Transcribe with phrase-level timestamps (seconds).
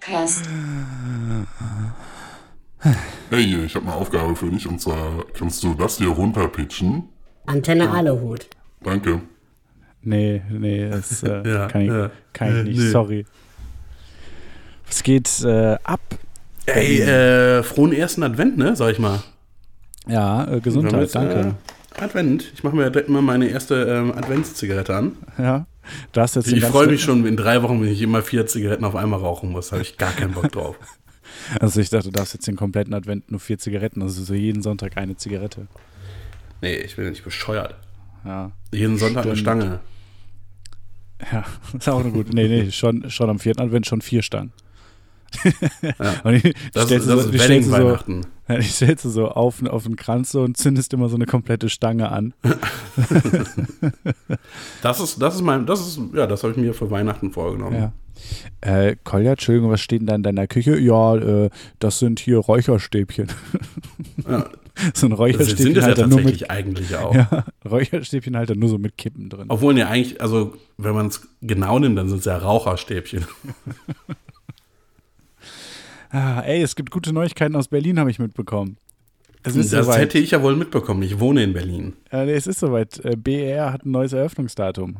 [0.00, 0.48] Podcast.
[3.28, 7.04] Hey, ich habe eine Aufgabe für dich und zwar kannst du das hier runterpitchen.
[7.46, 8.48] Antenne Aluhut.
[8.82, 9.20] Danke.
[10.02, 12.10] Nee, nee, das äh, Ja, kann ich, ja.
[12.32, 12.90] kann ich nicht, Nee.
[12.90, 13.26] sorry.
[14.86, 16.00] Was geht äh, ab?
[16.64, 19.22] Ey, äh, frohen ersten Advent, ne, sag ich mal.
[20.06, 21.54] Ja, äh, Gesundheit, jetzt, danke.
[21.98, 22.50] Äh, Advent.
[22.54, 25.12] Ich mache mir direkt mal meine erste ähm, Adventszigarette an.
[25.36, 25.66] Ja,
[26.46, 29.50] Ich freue mich schon in drei Wochen, wenn ich immer vier Zigaretten auf einmal rauchen
[29.50, 29.72] muss.
[29.72, 30.76] habe ich gar keinen Bock drauf.
[31.60, 34.62] Also ich dachte, du darfst jetzt den kompletten Advent nur vier Zigaretten, also so jeden
[34.62, 35.68] Sonntag eine Zigarette.
[36.60, 37.76] Nee, ich bin ja nicht bescheuert.
[38.24, 39.62] Ja, Jeden Sonntag eine Stimmt.
[39.62, 39.80] Stange.
[41.32, 41.44] ja,
[41.78, 42.34] ist auch eine gute.
[42.34, 44.52] Nee, nee, schon, schon am vierten Advent schon vier Stangen.
[45.82, 46.14] Ja.
[46.24, 47.88] Und die Das, stellst das so, ist die stellst du so,
[48.48, 51.26] ja, die stellst du so auf, auf den Kranz so und zündest immer so eine
[51.26, 52.34] komplette Stange an.
[54.82, 57.76] Das ist, das ist mein, das ist, ja, das habe ich mir für Weihnachten vorgenommen.
[57.76, 57.92] Ja.
[58.60, 60.78] Äh, Kolja, Entschuldigung, was steht denn da in deiner Küche?
[60.78, 63.28] Ja, äh, das sind hier Räucherstäbchen.
[64.28, 64.50] Ja.
[64.94, 67.14] so ein Das Räucherstäbchen sind es ja halt nur mit tatsächlich eigentlich auch.
[67.14, 69.46] Ja, Räucherstäbchen halt dann nur so mit Kippen drin.
[69.48, 73.24] Obwohl ja eigentlich, also wenn man es genau nimmt, dann sind es ja Raucherstäbchen.
[76.10, 78.76] Ah, ey, es gibt gute Neuigkeiten aus Berlin, habe ich mitbekommen.
[79.42, 79.98] Das soweit.
[79.98, 81.02] hätte ich ja wohl mitbekommen.
[81.02, 81.94] Ich wohne in Berlin.
[82.10, 82.98] Äh, nee, es ist soweit.
[83.04, 84.96] Äh, BER hat ein neues Eröffnungsdatum.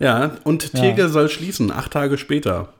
[0.00, 0.80] Ja, und Ja.
[0.80, 2.72] Tegel soll schließen, acht Tage später.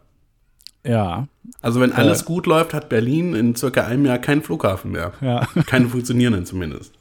[0.87, 1.29] Ja,
[1.63, 2.25] Also wenn alles Äh.
[2.25, 5.13] gut läuft, hat Berlin in circa einem Jahr keinen Flughafen mehr.
[5.21, 5.47] ja.
[5.67, 6.93] Keinen funktionierenden zumindest.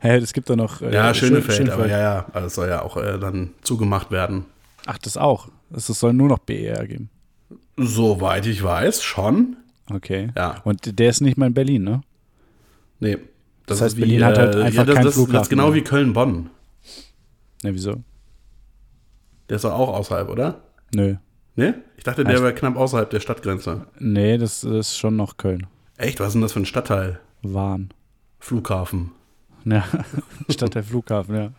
[0.00, 0.82] Hä, es gibt da noch.
[0.82, 4.10] Äh, Ja, Schönefeld, Schön- aber ja, ja, also es soll ja auch äh, dann zugemacht
[4.12, 4.44] werden.
[4.86, 5.48] Ach, das auch.
[5.74, 7.08] Es soll nur noch BER geben.
[7.76, 9.56] Soweit ich weiß, schon.
[9.90, 10.30] Okay.
[10.36, 10.60] Ja.
[10.64, 12.00] Und der ist nicht mal in Berlin, ne?
[13.00, 13.18] Nee.
[13.66, 15.74] Das heißt, Berlin hat halt einfach ja, das, keinen das, Das Flughafen ist genau mehr.
[15.74, 16.50] wie Köln-Bonn.
[17.62, 18.02] Ne, wieso?
[19.48, 20.60] Der ist doch auch außerhalb, oder?
[20.94, 21.16] Nö.
[21.56, 21.82] Ne?
[21.96, 23.86] Ich dachte, der wäre knapp außerhalb der Stadtgrenze.
[23.98, 25.66] Nee, das ist schon noch Köln.
[25.96, 26.20] Echt?
[26.20, 27.18] Was ist denn das für ein Stadtteil?
[27.42, 27.90] Wahn.
[28.38, 29.12] Flughafen.
[29.64, 29.84] Ja,
[30.50, 31.50] statt der Flughafen, ja.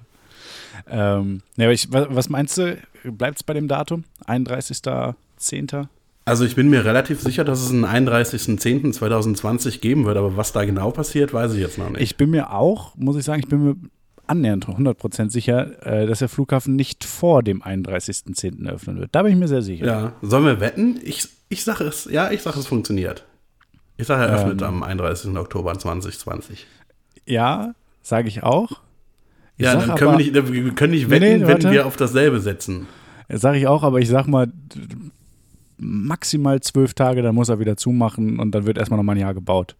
[0.89, 2.77] Ähm, ja, aber ich, was, was meinst du?
[3.03, 4.03] Bleibt es bei dem Datum?
[4.27, 5.87] 31.10.?
[6.27, 10.65] Also ich bin mir relativ sicher, dass es einen 31.10.2020 geben wird, aber was da
[10.65, 12.01] genau passiert, weiß ich jetzt noch nicht.
[12.01, 13.75] Ich bin mir auch, muss ich sagen, ich bin mir
[14.27, 18.67] annähernd 100% sicher, äh, dass der Flughafen nicht vor dem 31.10.
[18.69, 19.09] öffnen wird.
[19.13, 19.85] Da bin ich mir sehr sicher.
[19.85, 20.99] ja, sollen wir wetten?
[21.03, 23.25] Ich, ich sage es, ja, ich sage es funktioniert.
[23.95, 24.67] Ich sage, er öffnet Ähm.
[24.67, 25.35] am 31.
[25.37, 26.67] Oktober 2020.
[27.25, 28.71] Ja, sage ich auch.
[29.57, 31.71] Ich Ja, dann können aber- wir, nicht, wir können nicht Nee, wetten, nee, wenn warte.
[31.71, 32.85] wir auf dasselbe setzen.
[33.29, 34.47] Sage ich auch, aber ich sag mal,
[35.77, 39.33] maximal zwölf Tage, dann muss er wieder zumachen und dann wird erstmal nochmal ein Jahr
[39.33, 39.75] gebaut.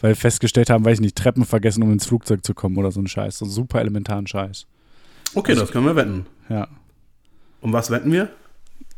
[0.00, 2.90] Weil wir festgestellt haben, weiß ich nicht, Treppen vergessen, um ins Flugzeug zu kommen oder
[2.90, 3.38] so ein Scheiß.
[3.38, 4.66] So super elementaren Scheiß.
[5.34, 6.26] Okay, das können wir wetten.
[6.48, 6.68] Ja.
[7.60, 8.30] Um was wetten wir?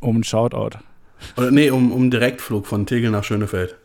[0.00, 0.78] Um ein Shoutout.
[1.36, 3.76] Oder nee, um, um Direktflug von Tegel nach Schönefeld.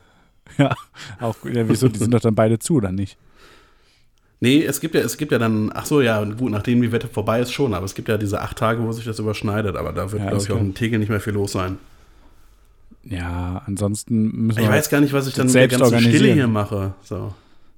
[0.57, 0.75] Ja,
[1.19, 3.17] auch, ja, wieso, die sind doch dann beide zu, oder nicht?
[4.39, 7.07] Nee, es gibt ja, es gibt ja dann, ach so, ja, gut, nachdem die Wette
[7.07, 9.93] vorbei ist schon, aber es gibt ja diese acht Tage, wo sich das überschneidet, aber
[9.93, 11.77] da wird, Ja, glaube ich, auch in Tegel nicht mehr viel los sein.
[13.03, 14.63] Ja, ansonsten müssen wir.
[14.65, 16.93] Ich weiß gar nicht, was ich dann das mit der selbst ganzen Stille hier mache.
[17.01, 17.33] So.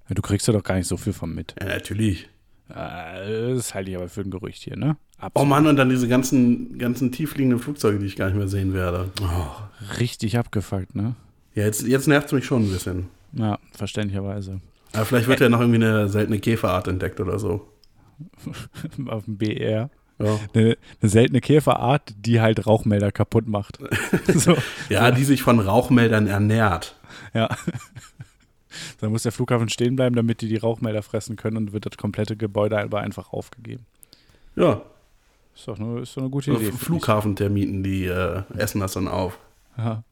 [0.07, 1.55] Ja, du kriegst ja doch gar nicht so viel von mit.
[1.59, 2.29] Ja, natürlich.
[2.69, 4.97] Äh, das halte ich aber für ein Gerücht hier, ne?
[5.19, 5.49] Oh Absolut.
[5.49, 9.11] Mann, und dann diese ganzen, ganzen tiefliegenden Flugzeuge, die ich gar nicht mehr sehen werde.
[9.21, 9.97] Oh.
[9.99, 11.15] Richtig abgefuckt, ne?
[11.53, 13.07] Ja, jetzt, jetzt nervt es mich schon ein bisschen.
[13.33, 14.59] Ja, verständlicherweise.
[14.93, 17.67] Aber vielleicht wird ja noch irgendwie eine seltene Käferart entdeckt oder so.
[19.07, 19.89] Auf dem BR.
[20.17, 23.79] Ja, Eine, eine seltene Käferart, die halt Rauchmelder kaputt macht.
[24.33, 24.55] so,
[24.89, 26.95] ja die sich von Rauchmeldern ernährt.
[27.33, 27.49] ja.
[28.99, 31.95] Dann muss der Flughafen stehen bleiben, damit die die Rauchmelder fressen können und wird das
[31.97, 33.85] komplette Gebäude aber einfach aufgegeben.
[34.57, 34.81] Ja,
[35.55, 36.73] Ist doch eine, ist doch eine gute Idee.
[36.73, 39.39] Flughafentermiten, die äh, essen das dann auf.
[39.77, 40.03] Ja.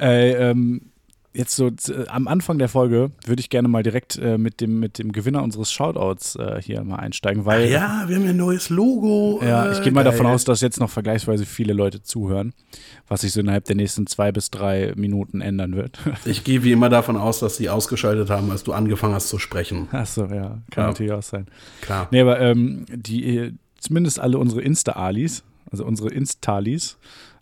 [0.00, 0.90] Äh, ähm,
[1.34, 4.80] jetzt so äh, am Anfang der Folge würde ich gerne mal direkt äh, mit, dem,
[4.80, 8.36] mit dem Gewinner unseres Shoutouts äh, hier mal einsteigen, weil Ja, wir haben ja ein
[8.36, 9.40] neues Logo.
[9.42, 10.34] Ja, äh, ich gehe mal davon geil.
[10.34, 12.54] aus, dass jetzt noch vergleichsweise viele Leute zuhören,
[13.06, 15.98] was sich so innerhalb der nächsten zwei bis drei Minuten ändern wird.
[16.24, 19.38] Ich gehe wie immer davon aus, dass sie ausgeschaltet haben, als du angefangen hast zu
[19.38, 19.88] sprechen.
[19.92, 20.86] Achso, ja, kann Ja.
[20.88, 21.46] natürlich auch sein.
[21.82, 22.08] Klar.
[22.10, 26.98] Nee, aber ähm, die, äh, zumindest alle unsere Insta-Alis, also unsere Instalis,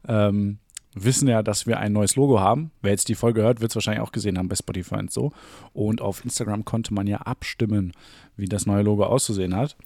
[0.08, 0.58] ähm,
[0.96, 2.72] wissen ja, dass wir ein neues Logo haben.
[2.82, 5.32] Wer jetzt die Folge hört, wird es wahrscheinlich auch gesehen haben bei Spotify und so.
[5.72, 7.92] Und auf Instagram konnte man ja abstimmen,
[8.36, 9.76] wie das neue Logo auszusehen hat.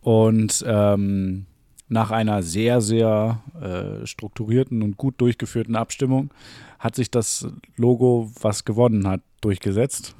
[0.00, 1.46] Und ähm,
[1.88, 6.30] nach einer sehr, sehr äh, strukturierten und gut durchgeführten Abstimmung
[6.78, 10.14] hat sich das Logo, was gewonnen hat, durchgesetzt.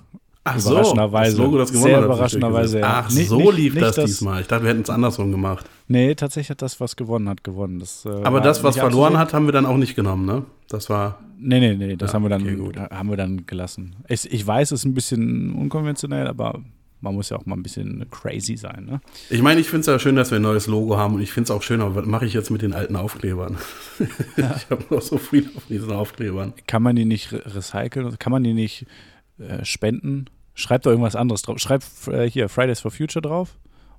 [0.48, 1.36] Ach so, überraschenderweise.
[1.36, 3.02] das Logo, das gewonnen Sehr hat, überraschenderweise, ja.
[3.04, 4.40] Ach, Nicht- so nicht- lief nicht das, das- diesmal.
[4.42, 5.66] Ich dachte, wir hätten es andersrum gemacht.
[5.88, 7.78] Nee, tatsächlich hat das, was gewonnen hat, gewonnen.
[7.80, 9.18] Das, äh, Aber das, was nicht verloren abzusehen.
[9.20, 10.44] hat, haben wir dann auch nicht genommen, ne?
[10.68, 11.18] Das war.
[11.38, 12.76] Nee, nee, nee, das Ja, haben, wir dann, okay, gut.
[12.78, 13.96] haben wir dann gelassen.
[14.08, 16.60] Ich, ich weiß, es ist ein bisschen unkonventionell, aber
[17.00, 19.00] man muss ja auch mal ein bisschen crazy sein, ne?
[19.30, 21.30] Ich meine, ich finde es ja schön, dass wir ein neues Logo haben und ich
[21.30, 23.58] finde es auch schön, aber was mache ich jetzt mit den alten Aufklebern?
[24.36, 26.54] ich habe noch so viel auf diesen Aufklebern.
[26.66, 28.18] Kann man die nicht re recyceln?
[28.18, 28.86] Kann man die nicht
[29.38, 30.24] äh, spenden?
[30.56, 31.58] Schreibt da irgendwas anderes drauf.
[31.58, 33.50] Schreibt äh, hier Fridays for Future drauf.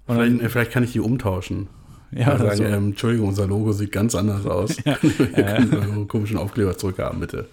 [0.05, 1.69] Vielleicht, dann, äh, vielleicht kann ich die umtauschen.
[2.11, 2.63] ja, Oder sagen, so.
[2.65, 4.75] ähm, Entschuldigung, unser Logo sieht ganz anders aus.
[4.85, 4.95] Wir
[5.31, 7.47] können eure komischen Aufkleber zurückhaben, bitte.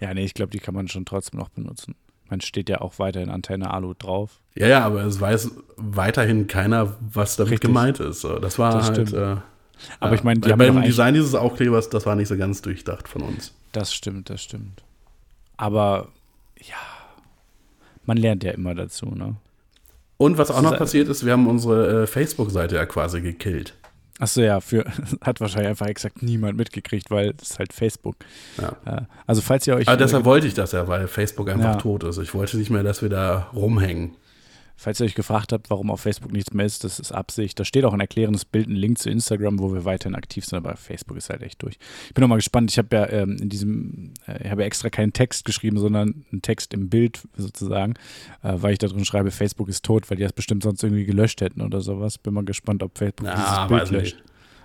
[0.00, 1.94] ja, nee, ich glaube, die kann man schon trotzdem noch benutzen.
[2.30, 4.40] Man steht ja auch weiterhin Antenne Alu drauf.
[4.54, 7.68] Ja, ja, aber es weiß weiterhin keiner, was damit Richtig.
[7.68, 8.22] gemeint ist.
[8.24, 9.12] Das war Das halt.
[9.14, 9.36] Äh,
[10.00, 10.14] Aber ja.
[10.14, 12.60] ich meine, die haben ja beim doch Design dieses Aufklebers, das war nicht so ganz
[12.60, 13.54] durchdacht von uns.
[13.72, 14.82] Das stimmt, das stimmt.
[15.56, 16.08] Aber
[16.60, 16.74] ja,
[18.08, 19.36] man lernt ja immer dazu, ne?
[20.16, 23.74] Und was auch noch passiert ist, wir haben unsere äh, Facebook-Seite ja quasi gekillt.
[24.18, 24.84] Achso, ja, für,
[25.20, 28.16] hat wahrscheinlich einfach exakt niemand mitgekriegt, weil es ist halt Facebook.
[28.60, 28.72] Ja.
[28.84, 29.86] Äh, Also, falls ihr euch.
[29.86, 31.76] Aber deshalb wollte ich das ja, weil Facebook einfach Ja.
[31.76, 32.18] tot ist.
[32.18, 34.16] Ich wollte nicht mehr, dass wir da rumhängen.
[34.80, 37.58] Falls ihr euch gefragt habt, warum auf Facebook nichts mehr ist, das ist Absicht.
[37.58, 40.56] Da steht auch ein erklärendes Bild, ein Link zu Instagram, wo wir weiterhin aktiv sind,
[40.56, 41.78] aber Facebook ist halt echt durch.
[42.06, 42.70] Ich bin noch mal gespannt.
[42.70, 46.24] Ich habe ja ähm, in diesem, äh, ich habe ja extra keinen Text geschrieben, sondern
[46.30, 47.94] einen Text im Bild sozusagen,
[48.44, 51.04] äh, weil ich da drin schreibe, Facebook ist tot, weil die das bestimmt sonst irgendwie
[51.06, 52.16] gelöscht hätten oder sowas.
[52.16, 54.16] Bin mal gespannt, ob Facebook Ja, dieses Bild löscht.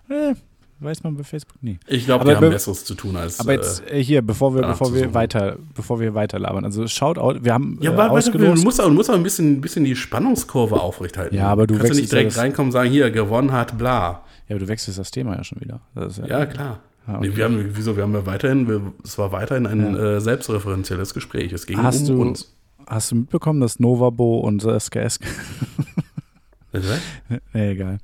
[0.10, 0.12] nicht.
[0.12, 0.36] Äh,
[0.84, 1.80] weiß man bei Facebook nie.
[1.88, 3.40] Ich glaube, die haben be- Besseres zu tun als.
[3.40, 6.66] Aber jetzt äh, hier, bevor wir, bevor wir weiter, bevor wir weiter labern.
[6.66, 9.62] Also Shoutout, wir haben ja, äh, warte, du musst auch, du musst auch ein bisschen,
[9.62, 11.36] bisschen die Spannungskurve aufrechthalten.
[11.38, 13.78] Ja, aber du Kannst du nicht ja direkt das- reinkommen und sagen, hier, gewonnen hat,
[13.78, 14.24] bla.
[14.48, 15.82] ja, aber du wechselst das Thema ja schon wieder.
[15.96, 16.80] Ist Ja, klar.
[17.06, 17.28] Ah, okay.
[17.30, 21.14] nee, wir haben, wieso, wir haben ja weiterhin, wir, es war weiterhin ein äh, selbstreferenzielles
[21.14, 21.52] Gespräch.
[21.52, 22.54] Es ging Hast um du- uns.
[22.88, 25.20] Hast du mitbekommen, dass Novabo und SKS.
[26.72, 26.84] Was?
[27.54, 28.00] nee, egal.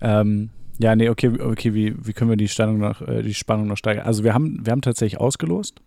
[0.00, 0.50] Ähm,
[0.82, 3.76] ja, nee, okay, okay, wie, wie können wir die Spannung noch, äh, die Spannung noch
[3.76, 4.04] steigern?
[4.04, 5.80] Also wir haben, wir haben tatsächlich ausgelost.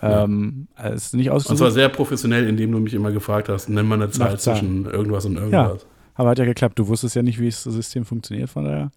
[0.00, 0.24] Ja.
[0.24, 3.68] Ähm, es ist nicht Und zwar ausgesucht, sehr professionell, indem du mich immer gefragt hast,
[3.68, 5.86] nenn mal eine Zahl zwischen irgendwas und irgendwas.
[6.14, 6.78] aber hat ja geklappt.
[6.78, 8.90] Du wusstest ja nicht, wie das System funktioniert, von daher.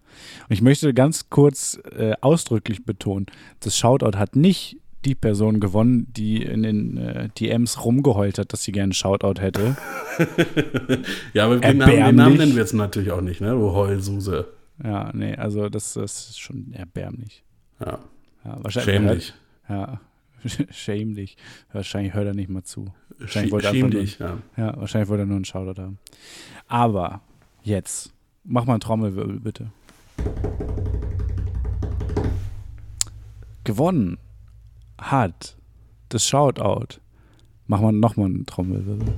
[0.48, 3.26] Und ich möchte ganz kurz äh, ausdrücklich betonen,
[3.60, 8.64] das Shoutout hat nicht die Person gewonnen, die in den äh, DMs rumgeheult hat, dass
[8.64, 9.76] sie gerne Shoutout hätte.
[11.34, 12.16] Ja, aber den Namen, den.
[12.16, 13.50] Namen nennen wir jetzt natürlich auch nicht, ne?
[13.50, 14.46] Du Heulsuse.
[14.82, 17.42] Ja, nee, also das, das ist schon erbärmlich.
[17.80, 17.98] Ja,
[18.44, 19.34] Ja, wahrscheinlich schämlich.
[19.68, 20.00] Ja,
[20.70, 21.36] schämlich.
[21.72, 22.92] Wahrscheinlich hört er nicht mal zu.
[23.18, 24.38] Wahrscheinlich Schie- wollte er Schäm einfach dich, ja.
[24.56, 25.98] Ja, wahrscheinlich wollte er nur einen Shoutout haben.
[26.68, 27.20] Aber
[27.62, 28.12] jetzt,
[28.44, 29.70] mach mal einen Trommelwirbel, bitte.
[33.64, 34.18] Gewonnen
[34.98, 35.56] hat
[36.10, 37.00] das Shoutout.
[37.66, 39.08] Mach mal nochmal einen Trommelwirbel.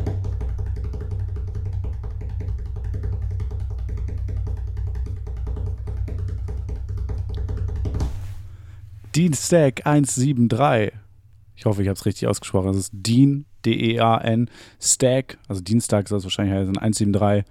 [9.19, 10.93] Dienstag 173.
[11.57, 12.69] Ich hoffe, ich habe es richtig ausgesprochen.
[12.69, 14.49] Das ist Dean, D-E-A-N,
[14.81, 17.45] Stack, also Dienstag soll es wahrscheinlich heißen, 173.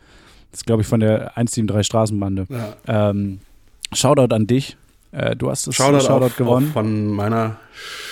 [0.50, 2.46] Das ist, glaube ich, von der 173 Straßenbande.
[2.50, 3.10] ja.
[3.10, 3.40] Ähm,
[3.92, 4.78] Shoutout an dich.
[5.12, 6.68] Äh, du hast das Shoutout, Shoutout auf, gewonnen.
[6.68, 7.58] Auf von meiner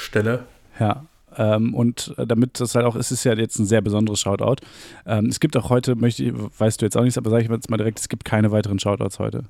[0.01, 0.43] Stelle.
[0.77, 1.05] Ja.
[1.37, 4.65] Ähm, und äh, damit das halt auch, es ist ja jetzt ein sehr besonderes Shoutout.
[5.05, 7.49] Ähm, es gibt auch heute, möchte ich, weißt du jetzt auch nichts, aber sage ich
[7.49, 9.45] jetzt mal direkt, es gibt keine weiteren Shoutouts heute.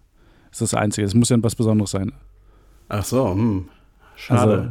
[0.51, 1.07] Das ist das Einzige.
[1.07, 2.11] Es muss ja was Besonderes sein.
[2.87, 3.67] Ach so, hm.
[4.15, 4.51] Schade.
[4.51, 4.69] Also,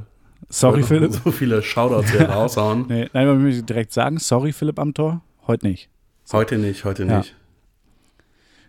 [0.49, 1.13] sorry, Philipp.
[1.13, 2.87] So viele Shoutouts hier raushauen.
[2.89, 5.23] Nee, nein, man muss direkt sagen, sorry, Philipp am Tor.
[5.47, 5.89] Heute nicht.
[6.33, 7.19] Heute nicht, heute Ja.
[7.19, 7.35] nicht.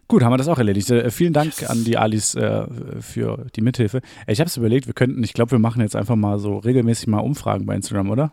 [0.08, 0.90] Gut, haben wir das auch erledigt.
[0.92, 2.68] Äh, vielen Dank an die Alis äh,
[3.02, 4.02] für die Mithilfe.
[4.28, 7.08] Ich habe es überlegt, wir könnten, ich glaube, wir machen jetzt einfach mal so regelmäßig
[7.08, 8.32] mal Umfragen bei Instagram, oder?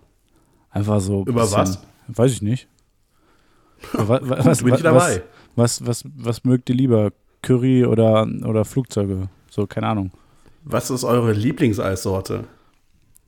[0.70, 1.24] Einfach so.
[1.24, 1.82] Über was?
[2.08, 2.68] Weiß ich nicht.
[3.92, 5.22] was, was, Bin ich dabei.
[5.56, 7.10] Was, was, was mögt ihr lieber?
[7.42, 9.28] Curry oder, oder Flugzeuge?
[9.50, 10.10] So, keine Ahnung.
[10.64, 12.44] Was ist eure Lieblingseissorte?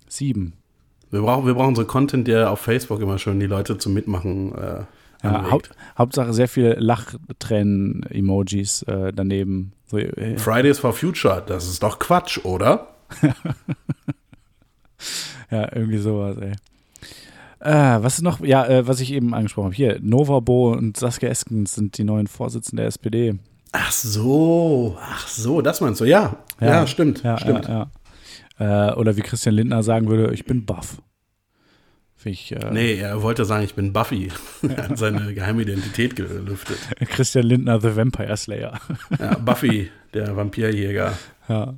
[0.09, 0.55] Sieben.
[1.11, 4.55] Wir brauchen, wir brauchen so Content, der auf Facebook immer schön die Leute zum Mitmachen
[4.55, 4.85] äh,
[5.23, 5.51] Ja.
[5.51, 9.73] Haupt, Hauptsache sehr viele Lachtränen-Emojis äh, daneben.
[9.87, 12.89] So, äh, Fridays for Future, das ist doch Quatsch, oder?
[15.51, 16.53] Ja, irgendwie sowas, ey.
[17.61, 18.41] Äh, was ist noch?
[18.41, 19.75] Ja, äh, was ich eben angesprochen habe.
[19.75, 23.39] Hier, Nova Bo und Saskia Esken sind die neuen Vorsitzenden der SPD.
[23.77, 26.37] Ach so, ach so, das meinst du, ja.
[26.61, 27.67] Ja, stimmt, Ja, stimmt.
[27.67, 27.91] Ja,
[28.61, 28.91] ja.
[28.93, 31.03] Äh, oder wie Christian Lindner sagen würde, ich bin baff.
[32.15, 34.31] Finde ich, äh, Nee, er wollte sagen, ich bin Buffy.
[34.77, 36.79] er hat seine geheime Identität gelüftet.
[37.09, 38.79] Christian Lindner, The Vampire Slayer.
[39.19, 41.13] Ja, Buffy, der Vampirjäger.
[41.49, 41.75] ja.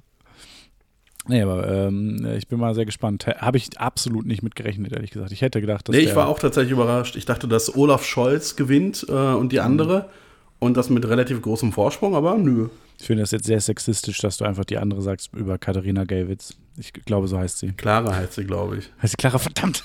[1.28, 3.26] Nee, aber ähm, ich bin mal sehr gespannt.
[3.26, 5.32] Habe ich absolut nicht mitgerechnet, ehrlich gesagt.
[5.32, 7.16] Ich hätte gedacht, dass Nee, ich war auch tatsächlich überrascht.
[7.16, 10.10] Ich dachte, dass Olaf Scholz gewinnt äh, und die andere.
[10.58, 12.68] Und das mit relativ großem Vorsprung, aber nö.
[12.98, 16.56] Ich finde das jetzt sehr sexistisch, dass du einfach die andere sagst über Katharina Gellwitz.
[16.78, 17.72] Ich glaube, so heißt sie.
[17.72, 18.90] Clara heißt sie, glaube ich.
[19.02, 19.84] Heißt sie Clara, verdammt.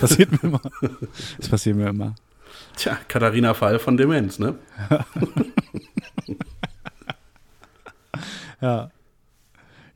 [0.00, 0.60] Das passiert mir immer.
[1.38, 2.14] Das passiert mir immer.
[2.76, 4.56] Tja, Katharina Fall von Demenz, ne?
[8.60, 8.90] Ja.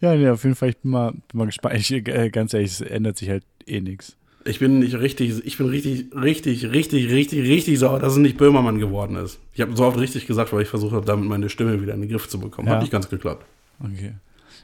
[0.01, 1.75] Ja, nee, auf jeden Fall, ich bin mal, bin mal gespannt.
[1.77, 4.17] Ich, äh, ganz ehrlich, es ändert sich halt eh nichts.
[4.49, 8.37] Ich bin nicht richtig, ich bin richtig, richtig, richtig, richtig, richtig sauer, dass es nicht
[8.39, 9.39] Böhmermann geworden ist.
[9.53, 12.01] Ich habe so oft richtig gesagt, weil ich versucht habe, damit meine Stimme wieder in
[12.01, 12.69] den Griff zu bekommen.
[12.69, 12.75] Ja.
[12.75, 13.45] Hat nicht ganz geklappt.
[13.81, 14.15] Okay.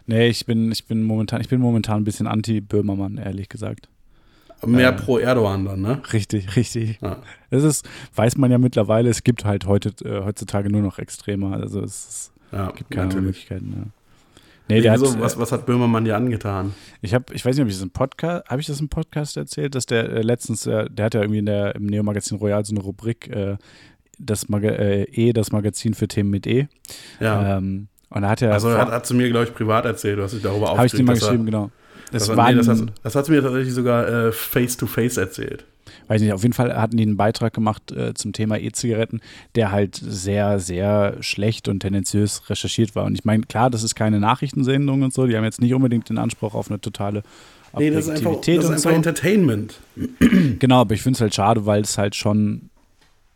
[0.06, 3.88] Nee, ich bin, ich bin momentan, ich bin momentan ein bisschen anti-Böhmermann, ehrlich gesagt.
[4.64, 4.92] Mehr Äh.
[4.96, 6.00] pro Erdogan dann, ne?
[6.12, 6.98] Richtig, richtig.
[7.02, 7.18] Ja.
[7.50, 11.52] Das ist, weiß man ja mittlerweile, es gibt halt heute, äh, heutzutage nur noch Extremer.
[11.54, 13.24] Also es Ja, gibt keine natürlich.
[13.26, 13.72] Möglichkeiten.
[13.76, 13.82] Ja.
[14.68, 16.72] Nee, der Wieso, hat, was, was hat Böhmermann dir angetan?
[17.02, 19.36] Ich habe, ich weiß nicht, ob ich das im Podcast, habe ich das im Podcast
[19.36, 22.64] erzählt, dass der äh, letztens, äh, der hat ja irgendwie in der, im Neo-Magazin Royal
[22.64, 23.56] so eine Rubrik, äh,
[24.18, 26.68] das Maga äh, E, das Magazin für Themen mit E.
[27.20, 27.58] Ja.
[27.58, 30.22] Ähm, und da hat er, also hat, hat zu mir, glaube ich, privat erzählt, du
[30.22, 31.70] hast dich darüber habe ich dir mal dass er- geschrieben, genau.
[32.12, 35.64] Das Das, war, nee, das, hat, das hat mir tatsächlich sogar äh, face-to-face erzählt.
[36.08, 39.20] Weiß nicht, auf jeden Fall hatten die einen Beitrag gemacht äh, zum Thema E-Zigaretten,
[39.54, 43.04] der halt sehr, sehr schlecht und tendenziös recherchiert war.
[43.04, 46.08] Und ich meine, klar, das ist keine Nachrichtensendung und so, die haben jetzt nicht unbedingt
[46.08, 47.22] den Anspruch auf eine totale
[47.76, 48.88] Nee, das ist einfach, das ist und einfach so.
[48.90, 49.80] Entertainment.
[50.58, 52.70] Genau, aber ich finde es halt schade, weil es halt schon.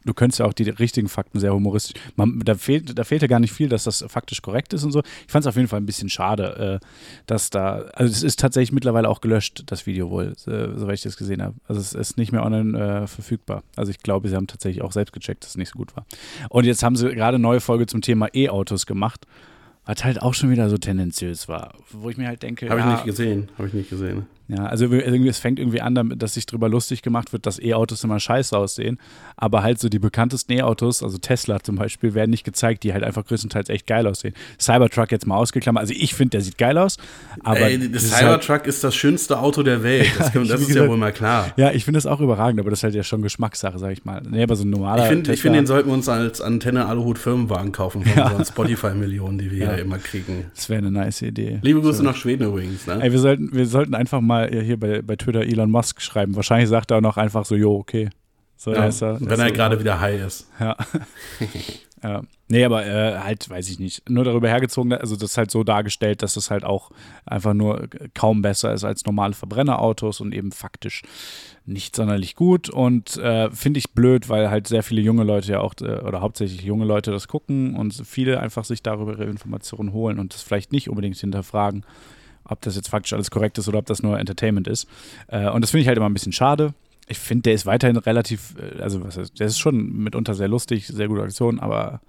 [0.09, 2.00] Du könntest ja auch die richtigen Fakten sehr humoristisch.
[2.17, 4.91] Man, da, fehlt, da fehlt ja gar nicht viel, dass das faktisch korrekt ist und
[4.91, 5.03] so.
[5.27, 6.87] Ich fand es auf jeden Fall ein bisschen schade, äh,
[7.27, 7.81] dass da.
[7.93, 11.43] Also, es ist tatsächlich mittlerweile auch gelöscht, das Video wohl, äh, soweit ich das gesehen
[11.43, 11.57] habe.
[11.67, 13.62] Also, es ist nicht mehr online äh, verfügbar.
[13.77, 16.07] Also, ich glaube, sie haben tatsächlich auch selbst gecheckt, dass es nicht so gut war.
[16.49, 19.27] Und jetzt haben sie gerade eine neue Folge zum Thema E-Autos gemacht,
[19.85, 21.75] was halt auch schon wieder so tendenziös war.
[21.93, 22.71] Wo ich mir halt denke.
[22.71, 23.50] Habe ich ja, nicht gesehen.
[23.59, 24.27] Habe ich nicht gesehen.
[24.49, 27.59] Ja, also irgendwie, es fängt irgendwie an, damit, dass sich drüber lustig gemacht wird, dass
[27.62, 28.99] E-Autos immer scheiße aussehen.
[29.37, 33.05] Aber halt so die bekanntesten E-Autos, also Tesla zum Beispiel, werden nicht gezeigt, die halt
[33.05, 34.33] einfach größtenteils echt geil aussehen.
[34.59, 35.83] Cybertruck jetzt mal ausgeklammert.
[35.83, 36.97] Also ich finde, der sieht geil aus.
[37.45, 40.09] Aber Ey, ist halt, Cybertruck ist das schönste Auto der Welt.
[40.19, 41.52] Das, kann, ich- das ist ja gesagt- wohl mal klar.
[41.57, 44.05] ja, ich finde das auch überragend, aber das ist halt ja schon Geschmackssache, sag ich
[44.05, 44.23] mal.
[44.28, 48.05] Nee, aber so ein normaler Ich finde, find, den sollten wir uns als Antenne-Aluhut-Firmenwagen kaufen
[48.05, 49.73] von unseren Spotify-Millionen, die wir Ja.
[49.73, 50.47] ja immer kriegen.
[50.55, 51.59] das wäre eine nice Idee.
[51.62, 52.87] Liebe Grüße nach Schweden übrigens.
[52.87, 52.99] Ne?
[53.02, 56.37] Ey, wir sollten, wir sollten einfach mal hier bei, bei Twitter Elon Musk schreiben.
[56.37, 58.11] Wahrscheinlich sagt er auch noch einfach so, jo, okay.
[58.57, 59.21] So ja, ist er.
[59.21, 60.49] wenn ist er so- gerade wieder high ist.
[60.59, 60.76] Ja.
[62.02, 62.23] ja.
[62.49, 64.09] Nee, aber äh, halt, weiß ich nicht.
[64.09, 66.90] Nur darüber hergezogen, also das ist halt so dargestellt, dass es halt auch
[67.26, 71.02] einfach nur kaum besser ist als normale Verbrennerautos und eben faktisch
[71.66, 72.68] nicht sonderlich gut.
[72.71, 76.21] Und äh, finde ich blöd, weil halt sehr viele junge Leute ja auch, äh, oder
[76.21, 80.42] hauptsächlich junge Leute das gucken und viele einfach sich darüber ihre Informationen holen und das
[80.42, 81.85] vielleicht nicht unbedingt hinterfragen,
[82.49, 84.88] ob das jetzt faktisch alles korrekt ist oder ob das nur Entertainment ist.
[85.28, 86.75] Äh, und das finde ich halt immer ein bisschen schade.
[87.07, 90.49] Ich finde, der ist weiterhin relativ, äh, also was heißt, der ist schon mitunter sehr
[90.49, 92.00] lustig, sehr gute Aktion, aber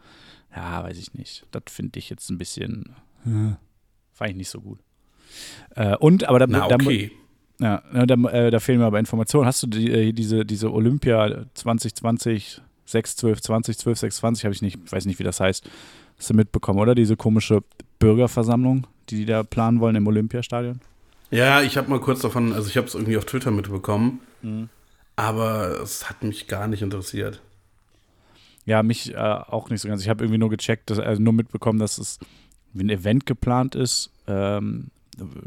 [0.56, 1.46] ja, weiß ich nicht.
[1.52, 3.54] Das finde ich jetzt ein bisschen, äh,
[4.14, 4.80] fand ich nicht so gut.
[5.76, 7.12] Äh, und, aber da, Na, da, okay.
[7.60, 9.46] ja, ne, da, äh, da fehlen mir aber Informationen.
[9.46, 14.54] Hast du die, äh, diese, diese Olympia 2020, 6, 12, 20, 12, 6, 20, habe
[14.54, 15.70] ich nicht, weiß nicht, wie das heißt.
[16.18, 16.96] Hast du mitbekommen, oder?
[16.96, 17.64] Diese komische
[18.00, 20.80] Bürgerversammlung, die die da planen wollen im Olympiastadion?
[21.32, 24.70] Ja, ich habe mal kurz davon, also ich habe es irgendwie auf Twitter mitbekommen, Mhm.
[25.16, 27.42] aber es hat mich gar nicht interessiert.
[28.66, 30.02] Ja, mich äh, auch nicht so ganz.
[30.02, 32.20] Ich habe irgendwie nur gecheckt, dass, also nur mitbekommen, dass es
[32.74, 34.88] wie ein Event geplant ist ähm,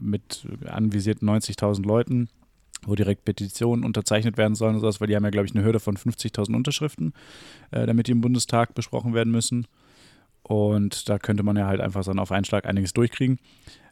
[0.01, 2.29] mit anvisierten 90.000 Leuten,
[2.85, 5.65] wo direkt Petitionen unterzeichnet werden sollen und sowas, weil die haben ja, glaube ich, eine
[5.65, 7.13] Hürde von 50.000 Unterschriften,
[7.71, 9.67] äh, damit die im Bundestag besprochen werden müssen.
[10.43, 13.39] Und da könnte man ja halt einfach so auf einen Schlag einiges durchkriegen.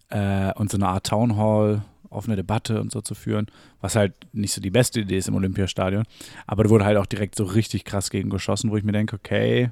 [0.08, 3.46] Äh, und so eine Art Town Hall, offene Debatte und so zu führen,
[3.80, 6.04] was halt nicht so die beste Idee ist im Olympiastadion.
[6.46, 9.16] Aber da wurde halt auch direkt so richtig krass gegen geschossen, wo ich mir denke,
[9.16, 9.70] okay,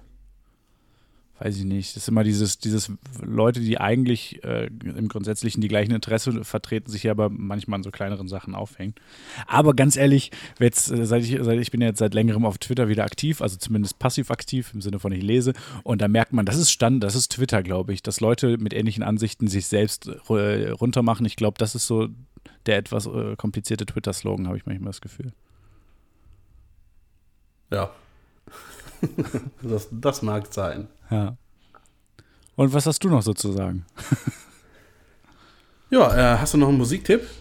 [1.41, 1.95] weiß ich nicht.
[1.95, 2.91] Das ist immer dieses, dieses
[3.21, 7.83] Leute, die eigentlich äh, im Grundsätzlichen die gleichen Interesse vertreten, sich hier aber manchmal an
[7.83, 8.95] so kleineren Sachen aufhängen.
[9.47, 12.89] Aber ganz ehrlich, jetzt, äh, seit ich, seit ich bin jetzt seit längerem auf Twitter
[12.89, 15.53] wieder aktiv, also zumindest passiv aktiv, im Sinne von ich lese,
[15.85, 18.75] und da merkt man, das ist Stand, das ist Twitter, glaube ich, dass Leute mit
[18.75, 21.25] ähnlichen Ansichten sich selbst äh, runtermachen.
[21.27, 22.09] Ich glaube, das ist so
[22.67, 25.33] der etwas äh, komplizierte Twitter-Slogan, habe ich manchmal das Gefühl.
[27.71, 27.91] Ja.
[29.63, 30.89] das, das mag sein.
[31.11, 31.37] Ja.
[32.57, 33.85] Und was hast du noch so zu sagen?
[35.91, 37.23] Ja, äh, hast du noch einen Musiktipp?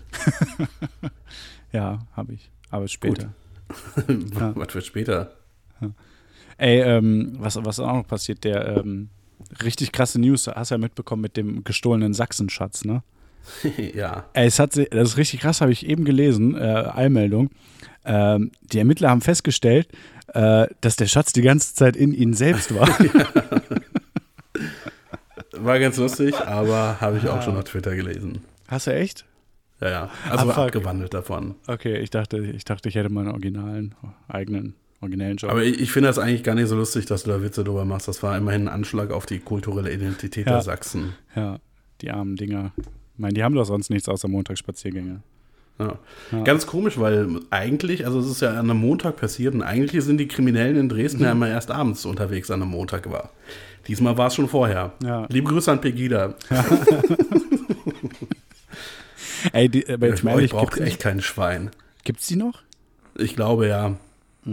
[1.74, 2.50] Ja, habe ich.
[2.70, 3.34] aber später.
[4.08, 5.34] Was wird später?
[6.58, 9.10] Ey, ähm, was, was auch noch passiert, der ähm,
[9.62, 13.04] richtig krasse News, hast du ja mitbekommen mit dem gestohlenen Sachsenschatz, ne?
[13.94, 14.26] ja.
[14.34, 16.60] Es hat, das ist richtig krass, habe ich eben gelesen, äh,
[16.94, 17.50] Eilmeldung.
[18.06, 19.88] Ähm, die Ermittler haben festgestellt,
[20.34, 22.88] äh, dass der Schatz die ganze Zeit in ihnen selbst war.
[25.60, 28.42] War ganz lustig, aber habe ich auch schon auf Twitter gelesen.
[28.68, 29.26] Hast du echt?
[29.82, 30.10] Ja, ja.
[30.30, 30.66] Also Ah, fuck.
[30.66, 31.56] abgewandelt davon.
[31.68, 33.96] Okay, ich dachte, ich dachte, ich hätte meinen originalen,
[34.28, 35.50] eigenen, originellen Job.
[35.52, 37.86] Aber ich, ich finde das eigentlich gar nicht so lustig, dass du da Witze drüber
[37.86, 38.08] machst.
[38.08, 40.54] Das war immerhin ein Anschlag auf die kulturelle Identität Ja.
[40.54, 41.14] der Sachsen.
[41.36, 41.58] ja,
[42.02, 42.72] die armen Dinger.
[43.18, 45.22] Ich meine, die haben doch sonst nichts außer Montagsspaziergänge.
[45.80, 45.98] Ja.
[46.32, 46.44] Ja.
[46.44, 50.18] Ganz komisch, weil eigentlich, also es ist ja an einem Montag passiert und eigentlich sind
[50.20, 51.24] die Kriminellen in Dresden Mhm.
[51.26, 53.32] ja immer erst abends unterwegs an einem Montag war.
[53.88, 54.94] Diesmal war es schon vorher.
[55.04, 55.26] Ja.
[55.30, 56.36] Liebe Grüße an Pegida.
[59.54, 61.70] Ey, die, aber jetzt mal Euch ehrlich, braucht gibt's, echt kein Schwein.
[62.04, 62.62] gibt's die noch?
[63.18, 63.96] Ich glaube ja.
[64.46, 64.52] Ich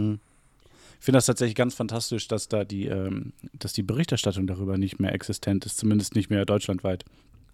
[0.99, 5.13] finde das tatsächlich ganz fantastisch, dass da die, ähm, dass die Berichterstattung darüber nicht mehr
[5.13, 7.05] existent ist, zumindest nicht mehr deutschlandweit.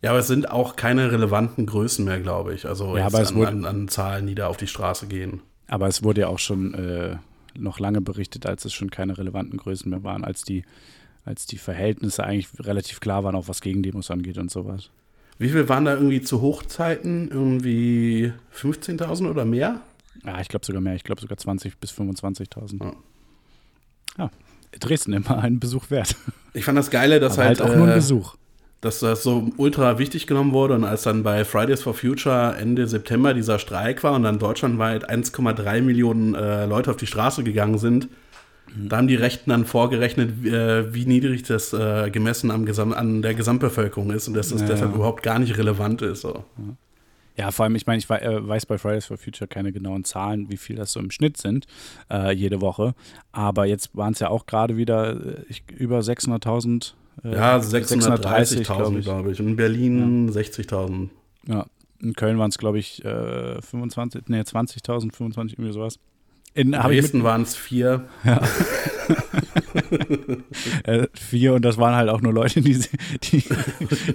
[0.01, 2.65] Ja, aber es sind auch keine relevanten Größen mehr, glaube ich.
[2.65, 5.41] Also Ja, aber es an, wurde- an, an Zahlen, die da auf die Straße gehen.
[5.67, 7.17] Aber es wurde ja auch schon äh,
[7.57, 10.63] noch lange berichtet, als es schon keine relevanten Größen mehr waren, als die,
[11.23, 14.89] als die Verhältnisse eigentlich relativ klar waren, auch was Gegendemos angeht und sowas.
[15.37, 17.29] Wie viel waren da irgendwie zu Hochzeiten?
[17.29, 19.81] Irgendwie 15.000 oder mehr?
[20.25, 22.83] Ja, ich glaube sogar mehr, ich glaube sogar 20.000 bis 25.000.
[22.83, 22.93] Ja.
[24.17, 24.31] Ja,
[24.79, 26.15] Dresden immer einen Besuch wert.
[26.53, 28.35] Ich fand das Geile, dass halt, halt auch nur ein äh, Besuch.
[28.81, 32.87] Dass das so ultra wichtig genommen wurde und als dann bei Fridays for Future Ende
[32.87, 37.77] September dieser Streik war und dann deutschlandweit 1,3 Millionen äh, Leute auf die Straße gegangen
[37.77, 38.09] sind,
[38.75, 42.93] da haben die Rechten dann vorgerechnet, wie, äh, wie niedrig das äh, gemessen am Gesam
[42.93, 44.95] an der Gesamtbevölkerung ist und dass es Ja, deshalb ja.
[44.95, 46.21] überhaupt gar nicht relevant ist.
[46.21, 46.43] So.
[47.37, 50.49] Ja, vor allem, ich meine, ich äh, weiß bei Fridays for Future keine genauen Zahlen,
[50.49, 51.65] wie viel das so im Schnitt sind,
[52.09, 52.93] äh, jede Woche.
[53.31, 56.93] Aber jetzt waren es ja auch gerade wieder äh, ich, über 600.000.
[57.23, 59.05] Äh, Ja, 630, 630.000 glaub ich.
[59.05, 59.39] glaube ich.
[59.39, 61.09] Und in Berlin 60.000.
[61.47, 61.65] Ja,
[62.01, 65.99] in Köln waren es, glaube ich, äh, 25, nee, 20.000, 25, irgendwie sowas.
[66.53, 68.05] In, Dresden waren es vier.
[70.83, 72.77] äh, vier und das waren halt auch nur Leute, die,
[73.23, 73.43] die,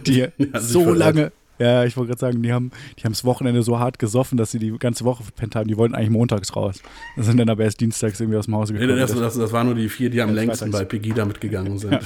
[0.06, 1.32] die sich so lange.
[1.58, 4.50] Ja, ich wollte gerade sagen, die haben die haben das Wochenende so hart gesoffen, dass
[4.50, 5.68] sie die ganze Woche verpennt haben.
[5.68, 6.82] Die wollten eigentlich montags raus.
[7.16, 8.98] Sind dann aber erst dienstags irgendwie aus dem Hause Nee, gekommen.
[8.98, 11.98] das, das, das waren nur die vier, die am längsten bei Pegida mitgegangen sind.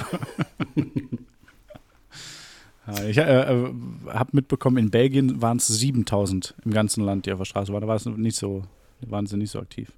[2.86, 3.72] Ja, ich äh, äh,
[4.08, 7.80] habe mitbekommen, in Belgien waren es 7000 im ganzen Land, die auf der Straße waren.
[7.82, 8.62] Da war es nicht so,
[9.06, 9.90] waren sie nicht so aktiv.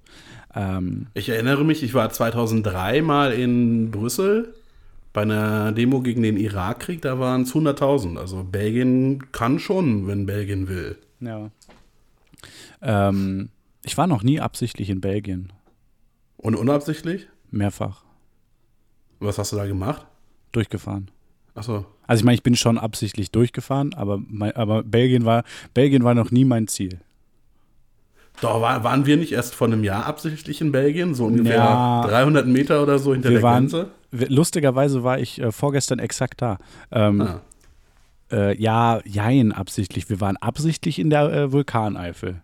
[0.55, 4.53] Ähm, Ich erinnere mich, ich war 2003 mal in Brüssel
[5.13, 8.17] bei einer Demo gegen den Irakkrieg, da waren es 100.000.
[8.17, 10.97] Also Belgien kann schon, wenn Belgien will.
[11.19, 11.49] ja.
[12.81, 13.49] Ähm,
[13.83, 15.51] ich war noch nie absichtlich in Belgien.
[16.37, 17.27] Und unabsichtlich?
[17.51, 18.03] Mehrfach.
[19.19, 20.05] Was hast du da gemacht?
[20.51, 21.09] Durchgefahren.
[21.55, 21.85] Achso.
[22.07, 26.13] Also ich meine, ich bin schon absichtlich durchgefahren, aber, mein, aber Belgien, war, Belgien war
[26.15, 26.99] noch nie mein Ziel.
[28.41, 31.13] Doch, war, waren wir nicht erst vor einem Jahr absichtlich in Belgien?
[31.13, 32.01] So ungefähr Ja.
[32.07, 33.91] 300 Meter oder so hinter Wir der waren- Grenze?
[34.13, 36.57] Lustigerweise war ich äh, vorgestern exakt da.
[36.91, 37.41] Ähm, Ah.
[38.31, 40.09] Äh, ja, jein, absichtlich.
[40.09, 42.41] Wir waren absichtlich in der äh, Vulkaneifel.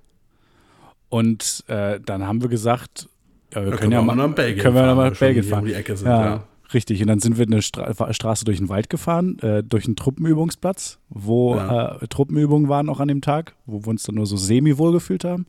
[1.09, 3.09] Und äh, dann haben wir gesagt,
[3.53, 5.59] ja, wir Da können ja wir mal nach Belgien können wir fahren, nach Belgien fahren.
[5.61, 7.01] Um die Ecke sind, ja, richtig.
[7.01, 10.99] Und dann sind wir eine Stra Straße durch den Wald gefahren, äh, durch einen Truppenübungsplatz,
[11.09, 14.77] wo äh, Truppenübungen waren auch an dem Tag, wo wir uns dann nur so semi
[14.77, 15.47] wohl gefühlt haben.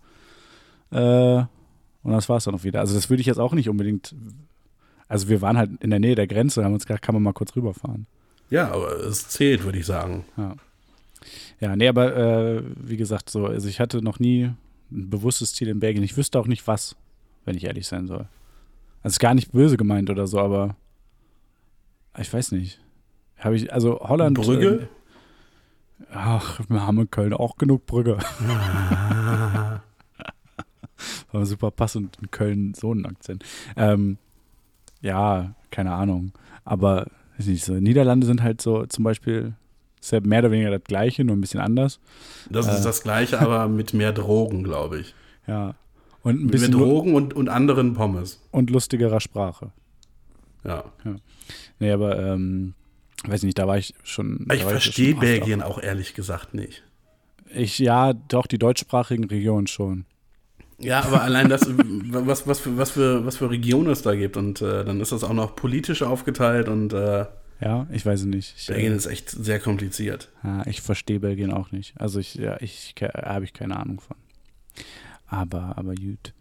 [0.93, 2.81] Und das war es dann auch wieder.
[2.81, 4.13] Also das würde ich jetzt auch nicht unbedingt.
[5.11, 7.25] Also wir waren halt in der Nähe der Grenze und haben uns gedacht, kann man
[7.25, 8.07] mal kurz rüberfahren.
[8.49, 10.25] Ja, aber es zählt, würde ich sagen.
[10.37, 10.55] Ja.
[11.59, 14.53] Ja, nee, aber äh, wie gesagt, so, also ich hatte noch nie
[14.93, 16.05] ein bewusstes Ziel in Belgien.
[16.05, 16.95] Ich wüsste auch nicht was,
[17.45, 18.29] wenn ich ehrlich sein soll.
[19.03, 20.77] Also ist gar nicht böse gemeint oder so, aber
[22.17, 22.81] ich weiß nicht.
[23.37, 24.39] Habe ich, also Holland.
[24.39, 24.89] Brügge?
[26.03, 28.17] Äh, ach, wir haben in Köln auch genug Brügge.
[31.33, 33.45] War super passend in Köln so einen Akzent.
[33.77, 34.19] Ähm,
[35.01, 36.33] ja, keine Ahnung.
[36.65, 37.07] Aber
[37.39, 39.55] nicht, so, Niederlande sind halt so zum Beispiel
[40.01, 42.01] ist ja mehr oder weniger das gleiche, nur ein bisschen anders.
[42.49, 42.75] Das Äh.
[42.75, 45.15] ist das Gleiche, aber mit mehr Drogen, glaube ich.
[45.47, 45.75] Ja.
[46.23, 48.41] Und ein Mit bisschen lu Drogen und, und anderen Pommes.
[48.51, 49.73] und lustigerer Sprache.
[50.65, 50.85] Ja.
[51.79, 52.75] Nee, aber ähm,
[53.27, 54.47] weiß nicht, da war ich schon.
[54.53, 56.83] Ich verstehe Belgien auch ehrlich gesagt nicht.
[56.83, 57.57] Auch.
[57.57, 60.05] Ich, ja, doch, die deutschsprachigen Regionen schon.
[60.81, 64.37] Ja, aber allein das, was, was, für, was, für, was für Regionen es da gibt.
[64.37, 67.27] Und äh, dann ist das auch noch politisch aufgeteilt und äh,
[67.61, 68.55] Ja, ich weiß es nicht.
[68.59, 70.29] Ich, Belgien äh, ist echt sehr kompliziert.
[70.43, 71.95] ja, ich verstehe Belgien auch nicht.
[72.01, 74.17] Also ich, ja, ich habe ich keine Ahnung von.
[75.27, 76.33] Aber, aber gut.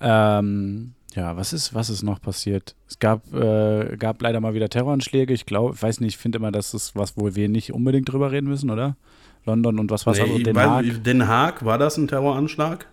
[0.00, 2.76] Ähm, ja, was ist, was ist noch passiert?
[2.88, 5.34] Es gab, äh, gab leider mal wieder Terroranschläge.
[5.34, 8.10] Ich glaube, ich weiß nicht, ich finde immer, das ist was, wo wir nicht unbedingt
[8.10, 8.96] drüber reden müssen, oder?
[9.44, 10.20] London und was war es?
[10.20, 11.04] Nee, Den Haag.
[11.04, 12.86] Den Haag, war das ein Terroranschlag?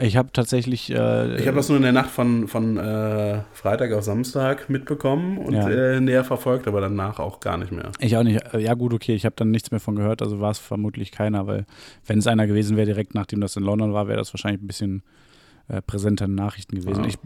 [0.00, 0.90] Ich habe tatsächlich.
[0.90, 5.38] Äh, Ich habe das nur in der Nacht von, von äh, Freitag auf Samstag mitbekommen
[5.38, 5.68] und Ja.
[5.68, 7.92] äh, näher verfolgt, aber danach auch gar nicht mehr.
[8.00, 8.40] Ich auch nicht.
[8.54, 11.12] Äh, Ja, gut, okay, ich habe dann nichts mehr von gehört, also war es vermutlich
[11.12, 11.66] keiner, weil
[12.06, 14.66] wenn es einer gewesen wäre, direkt nachdem das in London war, wäre das wahrscheinlich ein
[14.66, 15.02] bisschen
[15.68, 17.04] äh, präsenter in Nachrichten gewesen.
[17.04, 17.08] Ja.
[17.10, 17.18] Ich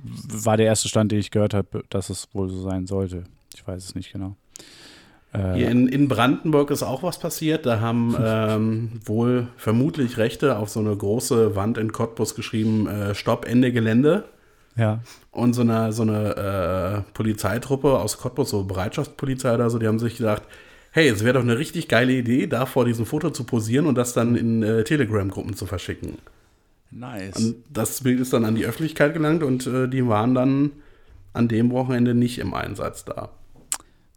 [0.44, 3.24] war der erste Stand, den ich gehört habe, dass es wohl so sein sollte.
[3.54, 4.36] Ich weiß es nicht genau.
[5.34, 7.66] Äh, Hier in, in Brandenburg ist auch was passiert.
[7.66, 13.14] Da haben ähm, wohl vermutlich Rechte auf so eine große Wand in Cottbus geschrieben, äh,
[13.14, 14.24] Stopp, Ende Gelände.
[14.76, 15.00] ja.
[15.32, 19.98] Und so eine, so eine äh, Polizeitruppe aus Cottbus, so Bereitschaftspolizei oder so, die haben
[19.98, 20.42] sich gedacht,
[20.92, 23.96] hey, es wäre doch eine richtig geile Idee, da vor diesem Foto zu posieren und
[23.96, 26.18] das dann in äh, Telegram-Gruppen zu verschicken.
[26.92, 27.36] Nice.
[27.36, 30.70] Und das Bild ist dann an die Öffentlichkeit gelangt und äh, die waren dann
[31.32, 33.30] an dem Wochenende nicht im Einsatz da.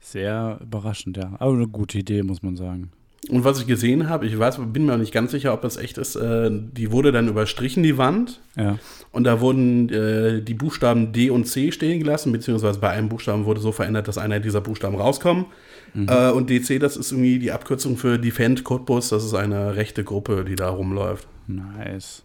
[0.10, 1.34] Sehr überraschend, ja.
[1.39, 2.91] Aber eine gute Idee, muss man sagen.
[3.30, 5.76] Und was ich gesehen habe, ich weiß, bin mir auch nicht ganz sicher, ob das
[5.76, 8.39] echt ist, äh, die wurde dann überstrichen, die Wand.
[8.56, 8.80] Ja.
[9.12, 13.43] Und da wurden äh, die Buchstaben D und C stehen gelassen, beziehungsweise bei einem Buchstaben
[13.43, 15.48] wurde so verändert, dass einer dieser Buchstaben rauskommt.
[15.96, 20.04] Äh, und DC, das ist irgendwie die Abkürzung für Defend Cottbus, das ist eine rechte
[20.04, 21.28] Gruppe, die da rumläuft.
[21.48, 22.24] Nice.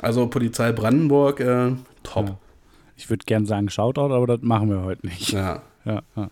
[0.00, 2.28] Also Polizei Brandenburg, äh, top.
[2.28, 2.38] Ja.
[2.96, 5.32] Ich würde gern sagen Shoutout, aber das machen wir heute nicht.
[5.32, 5.62] Ja.
[5.84, 6.30] Ja, ja.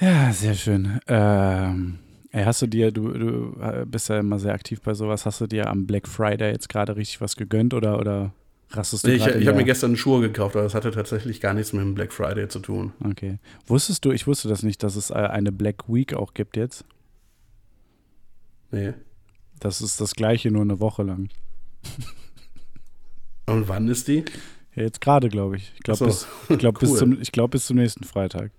[0.00, 1.00] Ja sehr schön.
[1.06, 1.98] Ähm,
[2.30, 5.40] ey, hast du dir, du, du äh, bist ja immer sehr aktiv bei sowas, hast
[5.40, 8.32] du dir am Black Friday jetzt gerade richtig was gegönnt oder, oder
[8.70, 11.54] rastest du Nee, ich ich habe mir gestern Schuhe gekauft, aber das hatte tatsächlich gar
[11.54, 12.92] nichts mit dem Black Friday zu tun.
[13.04, 13.38] Okay.
[13.66, 16.84] Wusstest du, ich wusste das nicht, dass es äh, eine Black Week auch gibt jetzt?
[18.70, 18.94] Nee.
[19.60, 21.28] Das ist das gleiche, nur eine Woche lang.
[23.46, 24.24] Und wann ist die?
[24.74, 25.72] Ja, jetzt gerade, glaube ich.
[25.74, 26.06] Ich glaube, so.
[26.06, 26.98] bis, ich glaub, bis, Cool.
[26.98, 28.50] zum, ich glaub, bis zum nächsten Freitag.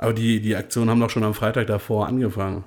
[0.00, 2.64] Aber die, die Aktionen haben doch schon am Freitag davor angefangen.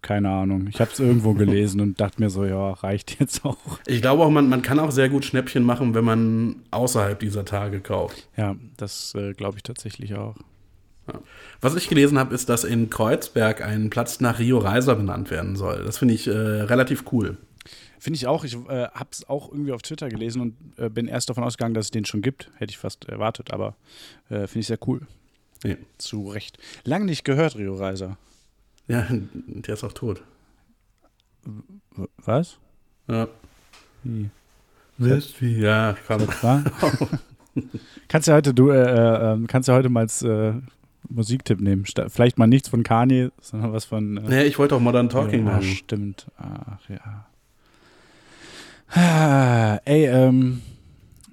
[0.00, 0.68] Keine Ahnung.
[0.68, 3.80] Ich habe es irgendwo gelesen und dachte mir so, ja, reicht jetzt auch.
[3.86, 7.44] Ich glaube auch, man, man kann auch sehr gut Schnäppchen machen, wenn man außerhalb dieser
[7.44, 8.28] Tage kauft.
[8.36, 10.36] Ja, das äh, glaube ich tatsächlich auch.
[11.60, 15.56] Was ich gelesen habe, ist, dass in Kreuzberg ein Platz nach Rio Reiser benannt werden
[15.56, 15.82] soll.
[15.84, 17.38] Das finde ich äh, relativ cool.
[17.98, 18.44] Finde ich auch.
[18.44, 21.74] Ich äh, habe es auch irgendwie auf Twitter gelesen und äh, bin erst davon ausgegangen,
[21.74, 22.50] dass es den schon gibt.
[22.56, 23.76] Hätte ich fast erwartet, aber
[24.28, 25.06] äh, finde ich sehr cool.
[25.64, 25.76] Nee.
[25.98, 26.58] Zu Recht.
[26.84, 28.18] Lang nicht gehört, Rio Reiser.
[28.88, 30.22] Ja, der ist auch tot.
[32.24, 32.58] Was?
[33.08, 33.28] Ja.
[34.04, 34.30] Wie?
[34.98, 35.60] wie?
[35.60, 36.26] Ja, komm.
[38.08, 40.52] Kannst du heute, du, äh, äh, ähm, kannst du heute mal als äh,
[41.08, 41.84] Musiktipp nehmen.
[42.08, 44.18] Vielleicht mal nichts von Kanye, sondern was von.
[44.18, 45.62] Äh, Nee, ich wollte auch Modern Talking ja, machen.
[45.62, 46.26] Stimmt.
[46.36, 47.26] Ach ja.
[48.94, 50.62] Ey, ähm,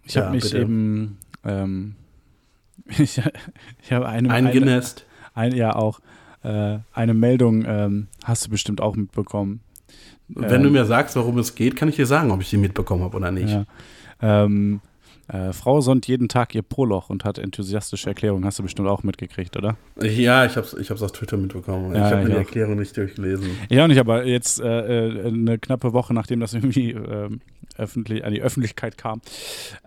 [0.03, 0.59] ich Ja, habe mich bitte.
[0.59, 1.95] eben, ähm,
[2.89, 3.21] ich,
[3.81, 5.05] ich habe eine, eine, Eingenässt.
[5.33, 5.99] ein, ja auch,
[6.43, 9.61] äh, eine Meldung ähm, hast du bestimmt auch mitbekommen.
[10.27, 12.57] Wenn ähm, du mir sagst, worum es geht, kann ich dir sagen, ob ich die
[12.57, 13.51] mitbekommen habe oder nicht.
[13.51, 13.65] Ja.
[14.21, 14.81] Ähm,
[15.33, 18.45] äh, Frau sonnt jeden Tag ihr Poloch und hat enthusiastische Erklärungen.
[18.45, 19.75] Hast du bestimmt auch mitgekriegt, oder?
[19.99, 21.95] Ja, ich habe es ich hab's auf Twitter mitbekommen.
[21.95, 22.35] Ja, ich habe die.
[22.35, 23.57] Erklärung nicht durchgelesen.
[23.67, 27.41] Ich auch nicht, aber jetzt äh, äh, eine knappe Woche, nachdem das irgendwie ähm,
[27.77, 29.21] öffentlich, an die Öffentlichkeit kam,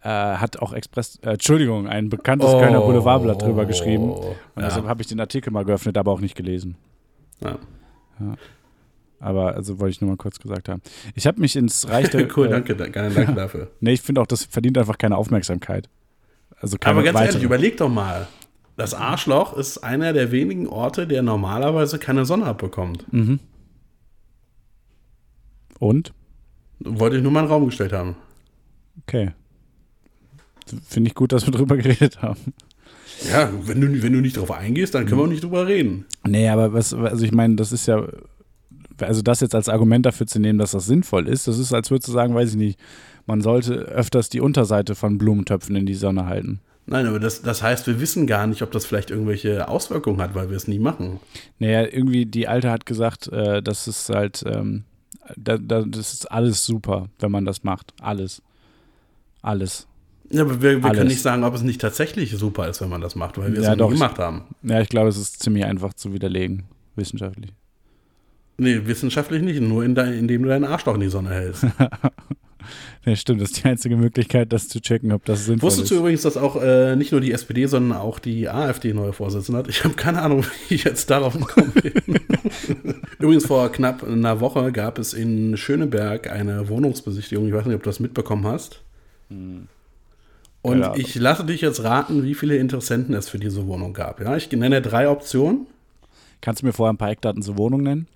[0.02, 4.10] äh, hat auch Express, äh, Entschuldigung, ein bekanntes Kölner Boulevardblatt drüber geschrieben.
[4.12, 4.22] Und
[4.56, 4.62] Ja.
[4.62, 6.76] deshalb habe ich den Artikel mal geöffnet, aber auch nicht gelesen.
[7.40, 7.58] Ja.
[9.18, 10.82] Aber also wollte ich nur mal kurz gesagt haben.
[11.14, 12.28] Ich habe mich ins Reich der.
[12.36, 13.70] cool, äh, danke, danke, danke dafür.
[13.80, 15.88] Nee, ich finde auch, das verdient einfach keine Aufmerksamkeit.
[16.58, 17.32] Also keine Aber ganz weitere.
[17.32, 18.28] ehrlich, überleg doch mal.
[18.76, 23.10] Das Arschloch ist einer der wenigen Orte, der normalerweise keine Sonne abbekommt.
[23.12, 23.40] Mhm.
[25.78, 26.12] Und?
[26.80, 28.16] Wollte ich nur mal in den Raum gestellt haben.
[29.02, 29.32] Okay.
[30.86, 32.52] Finde ich gut, dass wir drüber geredet haben.
[33.30, 36.04] Ja, wenn du, wenn du nicht drauf eingehst, dann können wir auch nicht drüber reden.
[36.26, 38.06] Nee, aber was, also ich meine, das ist ja,
[39.00, 41.90] also das jetzt als Argument dafür zu nehmen, dass das sinnvoll ist, das ist, als
[41.90, 42.78] würdest du sagen, weiß ich nicht,
[43.26, 46.60] man sollte öfters die Unterseite von Blumentöpfen in die Sonne halten.
[46.86, 50.36] Nein, aber das, das heißt, wir wissen gar nicht, ob das vielleicht irgendwelche Auswirkungen hat,
[50.36, 51.18] weil wir es nie machen.
[51.58, 54.84] Naja, irgendwie, die Alte hat gesagt, äh, das ist halt, ähm,
[55.36, 57.92] da, da, das ist alles super, wenn man das macht.
[58.00, 58.40] Alles.
[59.42, 59.88] Alles.
[60.30, 63.00] Ja, aber wir, wir können nicht sagen, ob es nicht tatsächlich super ist, wenn man
[63.00, 64.42] das macht, weil wir es Ja, nie gemacht haben.
[64.62, 67.52] Ja, ich glaube, es ist ziemlich einfach zu widerlegen, wissenschaftlich.
[68.58, 71.66] Nee, wissenschaftlich nicht, nur in de, indem du deinen Arschloch in die Sonne hältst.
[73.04, 75.90] Ja, stimmt, das ist die einzige Möglichkeit, das zu checken, ob das sinnvoll Wusstest ist.
[75.92, 79.60] du übrigens, dass auch äh, nicht nur die SPD, sondern auch die AfD neue Vorsitzende
[79.60, 79.68] hat?
[79.68, 81.92] Ich habe keine Ahnung, wie ich jetzt darauf gekommen bin.
[83.20, 87.46] Übrigens, vor knapp einer Woche gab es in Schöneberg eine Wohnungsbesichtigung.
[87.46, 88.80] Ich weiß nicht, ob du das mitbekommen hast.
[89.30, 89.68] Und
[90.64, 90.98] Keine Ahnung.
[90.98, 94.20] ich lasse dich jetzt raten, wie viele Interessenten es für diese Wohnung gab.
[94.20, 95.68] Ja, ich nenne drei Optionen.
[96.40, 98.08] Kannst du mir vorher ein paar Eckdaten zur Wohnung nennen?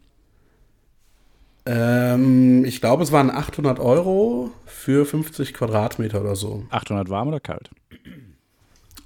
[1.66, 6.64] Ähm, ich glaube, es waren 800 Euro für 50 Quadratmeter oder so.
[6.70, 7.70] 800 warm oder kalt?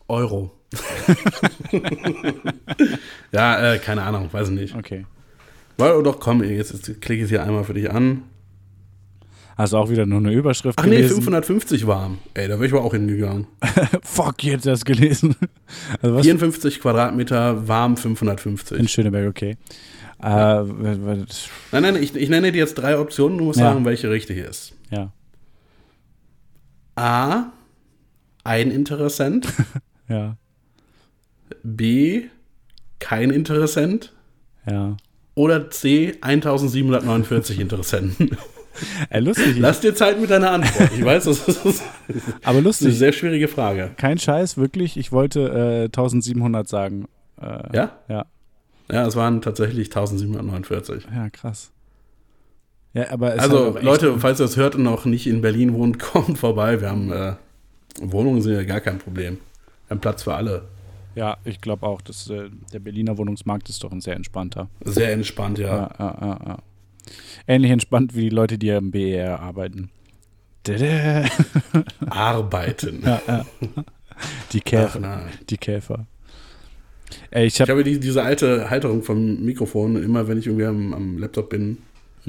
[0.09, 0.53] Euro.
[3.33, 4.75] ja, äh, keine Ahnung, weiß ich nicht.
[4.75, 5.07] Okay.
[5.77, 8.23] Weil, doch, komm, jetzt, jetzt klicke ich es hier einmal für dich an.
[9.57, 11.14] Hast du auch wieder nur eine Überschrift Ach nee, gelesen?
[11.14, 12.19] 550 warm.
[12.35, 13.47] Ey, da wäre ich aber auch hingegangen.
[14.03, 15.37] Fuck, jetzt das gelesen.
[16.03, 16.27] Also was?
[16.27, 18.90] 54 Quadratmeter, warm In 550.
[18.90, 19.57] Schöneberg, okay.
[20.25, 21.27] Äh, Nein,
[21.73, 23.73] nein, ich, ich nenne dir jetzt drei Optionen, du musst Ja.
[23.73, 24.73] sagen, welche richtig ist.
[24.91, 25.13] ja,
[26.97, 27.47] A,
[28.45, 29.49] ein Interessent.
[30.09, 30.37] ja,
[31.63, 32.25] B,
[32.99, 34.13] kein Interessent.
[34.71, 34.97] ja.
[35.37, 38.37] Oder C, 1749 Interessenten.
[39.11, 39.57] Ey, lustig.
[39.59, 40.91] Lass dir Zeit mit deiner Antwort.
[40.97, 41.83] Ich weiß, das ist, das ist
[42.45, 42.97] aber eine lustig.
[42.97, 43.91] sehr schwierige Frage.
[43.97, 44.97] Kein Scheiß, wirklich.
[44.97, 47.07] Ich wollte äh, 1700 sagen.
[47.41, 47.99] Äh, Ja?
[48.09, 48.27] Ja,
[48.90, 51.07] Ja, es waren tatsächlich 1749.
[51.14, 51.70] ja, krass.
[52.92, 55.99] Ja, aber Also, echt- Leute, falls ihr das hört und noch nicht in Berlin wohnt,
[56.12, 56.81] kommt vorbei.
[56.81, 57.35] Wir haben äh,
[58.01, 59.38] Wohnungen sind ja gar kein Problem.
[59.88, 60.66] Wir haben Platz für alle.
[61.16, 64.68] Ja, ich glaube auch, dass äh, der Berliner Wohnungsmarkt ist doch ein sehr entspannter.
[64.85, 65.90] Sehr entspannt, ja.
[65.99, 66.59] Ja, ja, ja.
[67.47, 69.90] Ähnlich entspannt wie die Leute, die am BER arbeiten.
[72.11, 73.03] Arbeiten.
[74.53, 75.01] Die Ach, Käfer.
[75.01, 75.25] nein.
[75.51, 76.07] Die Käfer.
[77.31, 80.03] Ey, ich Ich habe die, diese alte Halterung vom Mikrofon.
[80.03, 81.79] Immer wenn ich irgendwie am, am Laptop bin,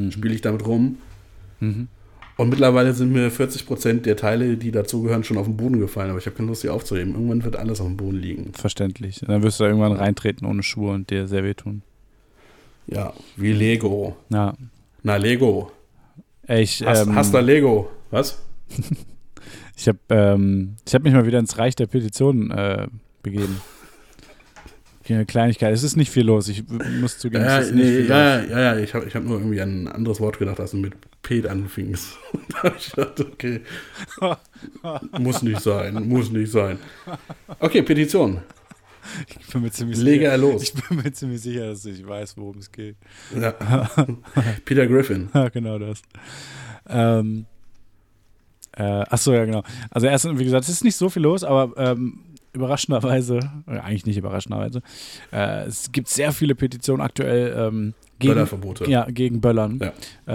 [0.09, 0.97] spiele ich damit rum.
[1.59, 1.87] Mhm.
[2.37, 6.09] Und mittlerweile sind mir 40% der Teile, die dazugehören, schon auf den Boden gefallen.
[6.09, 7.13] Aber ich habe keine Lust, sie aufzuheben.
[7.13, 8.51] Irgendwann wird alles auf dem Boden liegen.
[8.53, 9.21] verständlich.
[9.25, 11.81] Dann wirst du da irgendwann reintreten ohne Schuhe und dir sehr wehtun.
[12.87, 14.17] Ja, wie Lego.
[14.29, 14.53] Ja.
[15.01, 15.71] Na, Lego.
[16.47, 17.89] Ich, Hast, ähm, hast du Lego?
[18.11, 18.41] Was?
[19.77, 22.87] ich habe ähm, ich hab mich mal wieder ins Reich der Petitionen äh,
[23.23, 23.61] begeben.
[25.07, 25.73] Eine Kleinigkeit.
[25.73, 26.47] Es ist nicht viel los.
[26.47, 26.63] Ich
[26.99, 28.49] muss zugeben, Ja, es ist nicht nee, viel ja, los.
[28.49, 30.77] ja, ja, ich habe ich hab nur irgendwie an ein anderes Wort gedacht, als du
[30.77, 32.17] mit Pet anfingst.
[32.49, 33.61] da habe ich gedacht, okay.
[35.19, 36.79] muss nicht sein, muss nicht sein.
[37.59, 38.41] Okay, Petition.
[39.27, 40.31] Ich bin mir ziemlich Lege sicher.
[40.31, 40.63] er los.
[40.63, 42.95] Ich bin mir ziemlich sicher, dass ich weiß, worum es geht.
[43.39, 43.51] Ja.
[44.65, 45.29] Peter Griffin.
[45.33, 46.01] Ja, genau das.
[46.89, 47.45] Ähm,
[48.71, 49.63] äh, achso, ja, genau.
[49.91, 52.19] Also erstens, wie gesagt, es ist nicht so viel los, aber ähm,
[52.55, 54.81] überraschenderweise, äh, eigentlich nicht überraschenderweise,
[55.31, 58.89] äh, es gibt sehr viele Petitionen aktuell ähm, gegen, Böllerverbote.
[58.89, 59.87] ja, gegen Böllern, Ja.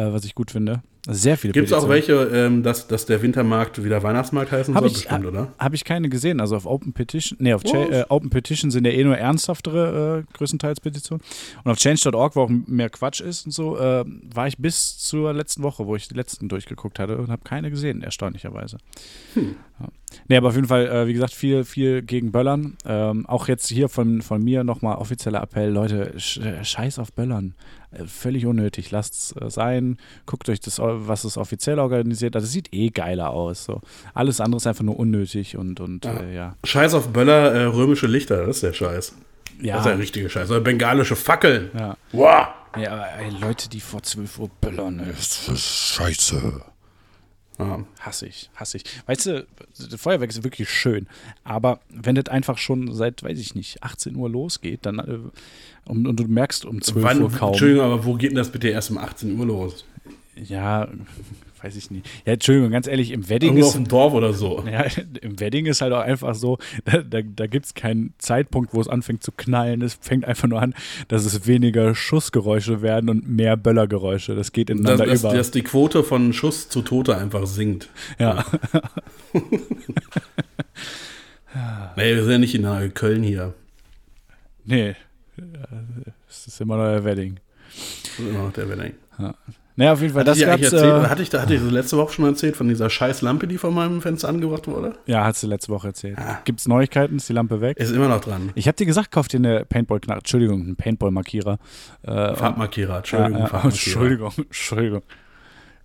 [0.08, 0.82] äh, was ich gut finde.
[1.12, 4.82] Sehr viele Gibt es auch welche, ähm, dass, dass der Wintermarkt wieder Weihnachtsmarkt heißen Hab
[4.82, 4.90] soll?
[4.90, 5.52] ich- Bestimmt, oder?
[5.58, 6.40] Habe ich keine gesehen.
[6.40, 7.72] Also auf Open Petition, nee, auf Was?
[7.72, 11.22] äh, Open Petition sind ja eh nur ernsthaftere äh, größtenteils Petitionen.
[11.64, 15.32] Und auf Change.org, wo auch mehr Quatsch ist und so, äh, war ich bis zur
[15.32, 18.78] letzten Woche, wo ich die letzten durchgeguckt hatte und habe keine gesehen, erstaunlicherweise.
[19.36, 19.88] Ja.
[20.28, 22.76] Nee, aber auf jeden Fall, äh, wie gesagt, viel, viel gegen Böllern.
[22.84, 27.54] Ähm, auch jetzt hier von, von mir nochmal offizieller Appell, Leute, sch scheiß auf Böllern.
[27.92, 28.90] Äh, völlig unnötig.
[28.90, 29.96] Lasst es äh, sein.
[30.26, 32.34] Guckt euch das, was es offiziell organisiert.
[32.34, 32.42] hat.
[32.42, 33.64] Das sieht eh geiler aus.
[33.64, 33.80] So.
[34.14, 36.12] Alles andere ist einfach nur unnötig und, und Ja.
[36.20, 36.56] äh, ja.
[36.64, 39.14] Scheiß auf Böller, äh, römische Lichter, das ist der Scheiß.
[39.60, 40.50] Ja, Das ist der richtige Scheiß.
[40.50, 41.70] Oder bengalische Fackeln.
[41.78, 41.96] ja.
[42.12, 42.46] Wow.
[42.78, 46.62] ja aber ey, Leute, die vor 12 Uhr böllern, ist scheiße.
[47.60, 47.84] Ja.
[48.00, 48.84] hasse ich, hasse ich.
[49.06, 49.46] Weißt du,
[49.78, 51.06] das Feuerwerk ist wirklich schön,
[51.44, 55.18] aber wenn das einfach schon seit, weiß ich nicht, 18 Uhr losgeht, dann äh,
[55.90, 57.48] und, und du merkst um 12 Wann, Uhr kaum.
[57.50, 59.84] Entschuldigung, aber wo geht denn das bitte erst um 18 Uhr los?
[60.36, 60.88] Ja,
[61.62, 62.06] weiß ich nicht.
[62.24, 63.78] Ja, Entschuldigung, ganz ehrlich, im Wedding Irgendwo auf ist.
[63.78, 64.64] dem Dorf oder so.
[64.70, 64.84] Ja,
[65.20, 68.80] im Wedding ist halt auch einfach so, da, da, da gibt es keinen Zeitpunkt, wo
[68.80, 69.82] es anfängt zu knallen.
[69.82, 70.74] Es fängt einfach nur an,
[71.08, 74.34] dass es weniger Schussgeräusche werden und mehr Böllergeräusche.
[74.34, 75.34] Das geht ineinander dass, über.
[75.34, 77.88] dass die Quote von Schuss zu Tote einfach sinkt.
[78.18, 78.44] ja.
[81.96, 83.54] Nee, wir sind ja nicht in Köln hier.
[84.64, 84.94] nee,
[86.28, 87.40] es ist immer noch der Wedding.
[88.02, 88.92] Das ist immer noch der Wedding.
[89.80, 90.62] Naja, auf jeden Fall, Hatte das gab's.
[90.72, 93.22] erzählt, Äh, hatte ich, da- hatte ich das letzte Woche schon erzählt von dieser scheiß
[93.22, 94.92] Lampe, die vor meinem Fenster angebracht wurde?
[95.06, 96.18] ja, hast du letzte Woche erzählt.
[96.18, 96.38] Ah.
[96.44, 97.16] Gibt's Neuigkeiten?
[97.16, 97.78] Ist die Lampe weg?
[97.78, 98.50] Ist immer noch dran.
[98.56, 100.18] Ich habe dir gesagt, kauf dir eine Paintball-Knarre.
[100.18, 101.58] Entschuldigung, einen Paintball-Markierer.
[102.02, 103.72] Äh, Farbmarkierer, ja, Entschuldigung, ja, Farbmarkierer.
[103.72, 105.02] Entschuldigung, Entschuldigung.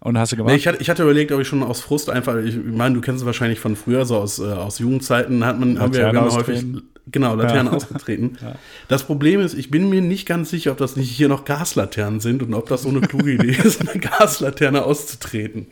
[0.05, 0.51] Und hast du gemacht?
[0.51, 3.01] Nee, ich, hatte, ich hatte überlegt, ob ich schon aus Frust einfach, ich meine, du
[3.01, 6.09] kennst es wahrscheinlich von früher, so aus, äh, aus Jugendzeiten, hat man, haben wir ja
[6.11, 6.63] immer häufig,
[7.07, 7.73] genau, Laternen Ja.
[7.73, 8.37] ausgetreten.
[8.41, 8.53] Ja.
[8.87, 12.19] Das Problem ist, ich bin mir nicht ganz sicher, ob das nicht hier noch Gaslaternen
[12.19, 15.65] sind und ob das so eine kluge Idee ist, eine Gaslaterne auszutreten.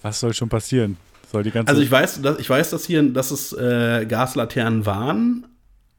[0.00, 0.96] Was soll schon passieren?
[1.30, 4.86] Soll die ganze Also ich weiß, dass, ich weiß, dass hier, dass es äh, Gaslaternen
[4.86, 5.46] waren,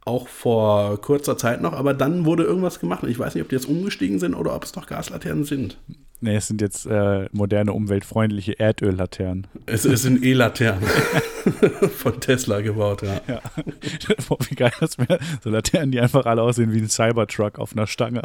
[0.06, 3.04] auch vor kurzer Zeit noch, aber dann wurde irgendwas gemacht.
[3.08, 5.78] Ich weiß nicht, ob die jetzt umgestiegen sind oder ob es noch Gaslaternen sind.
[6.22, 9.48] Nee, es sind jetzt äh, moderne, umweltfreundliche Erdöllaternen.
[9.66, 10.84] Es, es sind E-Laternen.
[11.98, 13.22] Von Tesla gebaut, ja.
[13.28, 13.42] Ja.
[14.50, 15.20] Wie geil das wäre.
[15.44, 18.24] So Laternen, die einfach alle aussehen wie ein Cybertruck auf einer Stange.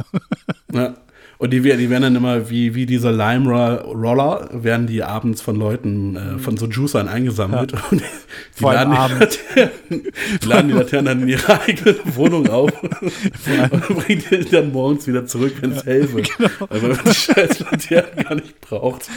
[0.73, 0.95] ja.
[1.39, 6.17] Und die, die werden dann immer wie, wie diese Lime-Roller, werden die abends von Leuten,
[6.17, 7.73] äh, von so Juicern eingesammelt.
[7.73, 7.83] Ja.
[7.91, 8.05] Und die,
[8.59, 10.03] die, laden die, Laternen,
[10.41, 15.07] die laden die Laternen dann in ihre eigene Wohnung auf und bringen die dann morgens
[15.07, 16.31] wieder zurück, wenn es hell wird.
[16.37, 16.51] Genau.
[16.69, 19.09] Weil man die scheiß Laternen gar nicht braucht.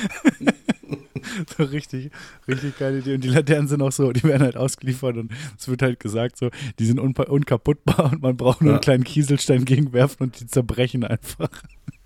[1.58, 2.12] So richtig,
[2.48, 3.16] richtig geile Idee.
[3.16, 6.38] Und die Laternen sind auch so, die werden halt ausgeliefert und es wird halt gesagt,
[6.38, 6.50] so,
[6.80, 8.76] die sind unkaputtbar und man braucht nur Ja.
[8.78, 11.50] einen kleinen Kieselstein gegenwerfen und die zerbrechen einfach.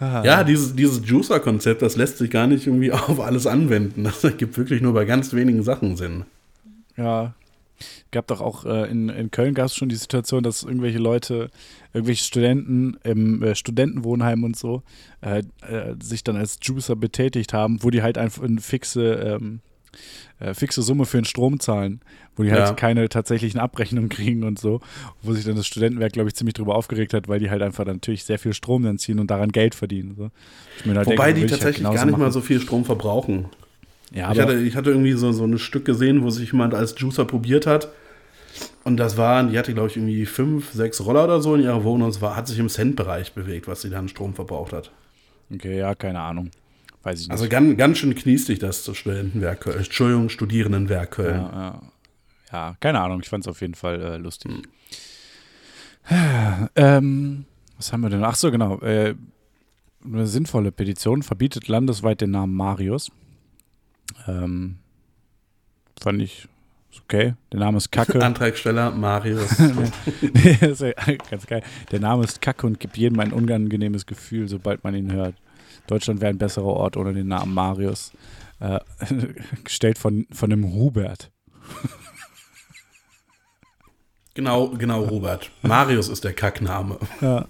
[0.00, 0.44] Ja.
[0.44, 4.04] Dieses, dieses Juicer-Konzept, das lässt sich gar nicht irgendwie auf alles anwenden.
[4.04, 6.24] Das ergibt wirklich nur bei ganz wenigen Sachen Sinn.
[6.96, 7.34] Ja.
[8.12, 11.50] Gab doch auch äh, in, in Köln gab es schon die Situation, dass irgendwelche Leute,
[11.92, 14.82] irgendwelche Studenten im äh, Studentenwohnheim und so,
[15.20, 19.60] äh, äh, sich dann als Juicer betätigt haben, wo die halt einfach eine fixe, ähm,
[20.40, 22.00] äh, fixe Summe für den Strom zahlen,
[22.36, 22.72] wo die halt Ja.
[22.74, 24.80] keine tatsächlichen Abrechnungen kriegen und so,
[25.22, 27.84] wo sich dann das Studentenwerk, glaube ich, ziemlich drüber aufgeregt hat, weil die halt einfach
[27.84, 30.14] natürlich sehr viel Strom dann ziehen und daran Geld verdienen.
[30.16, 30.30] So.
[30.94, 32.32] Halt Wobei denke, die halt tatsächlich genauso gar nicht mal machen.
[32.32, 33.46] so viel Strom verbrauchen.
[34.12, 36.94] Ja, ich, hatte, ich hatte irgendwie so, so ein Stück gesehen, wo sich jemand als
[36.96, 37.88] Juicer probiert hat.
[38.84, 41.82] Und das waren, die hatte, glaube ich, irgendwie fünf, sechs Roller oder so in ihrer
[41.82, 42.02] Wohnung.
[42.06, 44.92] Und es war, hat sich im Cent-Bereich bewegt, was sie dann Strom verbraucht hat.
[45.52, 46.50] okay, ja, keine Ahnung.
[47.04, 47.32] Weiß ich nicht.
[47.32, 49.78] Also ganz, ganz schön kniestig das Studentenwerk Köln.
[49.78, 51.36] Entschuldigung, Studierendenwerk Köln.
[51.36, 51.82] Ja, ja.
[52.52, 54.50] ja, keine Ahnung, ich fand es auf jeden Fall äh, lustig.
[56.76, 57.44] Ähm,
[57.76, 58.24] was haben wir denn?
[58.24, 58.80] Ach so, genau.
[58.80, 59.14] Äh,
[60.04, 63.10] eine sinnvolle Petition verbietet landesweit den Namen Marius.
[64.26, 64.76] Ähm,
[66.00, 66.48] fand ich
[67.02, 67.34] okay.
[67.52, 68.20] Der Name ist Kacke.
[68.24, 69.58] Antragsteller Marius.
[70.20, 71.62] Nee, ganz geil.
[71.90, 75.34] Der Name ist Kacke und gibt jedem ein unangenehmes Gefühl, sobald man ihn hört.
[75.86, 78.12] Deutschland wäre ein besserer Ort ohne den Namen Marius.
[78.60, 78.80] Äh,
[79.64, 81.30] gestellt von, von einem Hubert.
[84.34, 85.50] genau, genau, Robert.
[85.62, 86.98] Marius ist der Kackname.
[87.20, 87.46] Ja.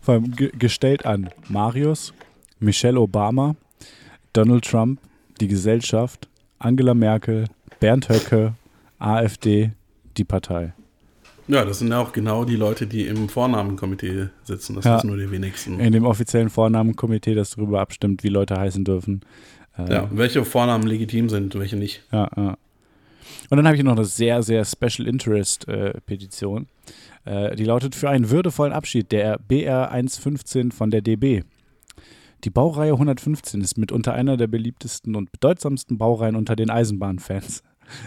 [0.00, 2.12] Vor allem ge gestellt an Marius,
[2.60, 3.56] Michelle Obama,
[4.32, 5.00] Donald Trump,
[5.40, 7.46] die Gesellschaft, Angela Merkel,
[7.80, 8.54] Bernd Höcke,
[8.98, 9.72] AfD,
[10.16, 10.72] die Partei.
[11.48, 14.74] Ja, das sind ja auch genau die Leute, die im Vornamenkomitee sitzen.
[14.74, 14.96] Das Ja.
[14.96, 15.78] wissen nur die wenigsten.
[15.78, 19.20] In dem offiziellen Vornamenkomitee, das darüber abstimmt, wie Leute heißen dürfen.
[19.78, 22.02] Äh, Ja, welche Vornamen legitim sind, welche nicht.
[22.12, 22.56] Ja, ja.
[23.50, 26.66] Und dann habe ich noch eine sehr, sehr Special Interest äh, Petition.
[27.24, 31.42] Äh, die lautet für einen würdevollen Abschied der BR 115 von der DB.
[32.44, 37.62] Die Baureihe 115 ist mitunter einer der beliebtesten und bedeutsamsten Baureihen unter den Eisenbahnfans.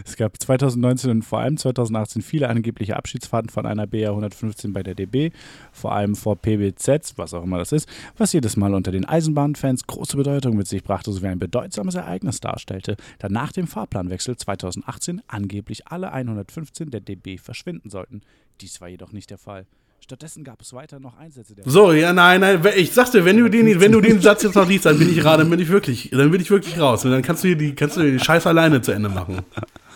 [0.05, 4.83] Es gab 2019 und vor allem 2018 viele angebliche Abschiedsfahrten von einer BR 115 bei
[4.83, 5.31] der DB,
[5.71, 9.87] vor allem vor PBZ, was auch immer das ist, was jedes Mal unter den Eisenbahnfans
[9.87, 15.21] große Bedeutung mit sich brachte sowie ein bedeutsames Ereignis darstellte, da nach dem Fahrplanwechsel 2018
[15.27, 18.21] angeblich alle 115 der DB verschwinden sollten.
[18.61, 19.65] Dies war jedoch nicht der Fall.
[20.09, 23.47] Stattdessen gab es weiter noch Einsätze der So, ja, nein, nein, ich sagte, wenn du
[23.47, 25.69] den, wenn du den Satz jetzt noch liest, dann bin ich gerade, dann bin ich
[25.69, 27.05] wirklich, dann bin ich wirklich raus.
[27.05, 29.43] Und dann kannst du dir die, kannst du dir die Scheiß alleine zu Ende machen.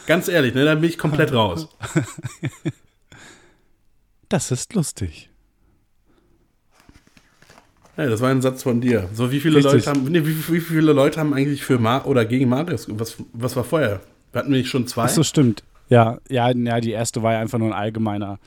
[0.06, 1.68] Ganz ehrlich, ne, dann bin ich komplett raus.
[4.30, 5.32] Das ist lustig.
[7.98, 9.10] Ja, das war ein Satz von dir.
[9.14, 9.86] So, wie viele Richtig.
[9.86, 13.18] Leute haben, nee, wie, wie viele Leute haben eigentlich für Mar oder gegen Marius, was,
[13.34, 14.02] was war vorher?
[14.32, 15.06] Wir hatten nämlich schon zwei.
[15.06, 15.64] Ach so, stimmt.
[15.90, 18.40] Ja, ja, ja, die erste war ja einfach nur ein allgemeiner,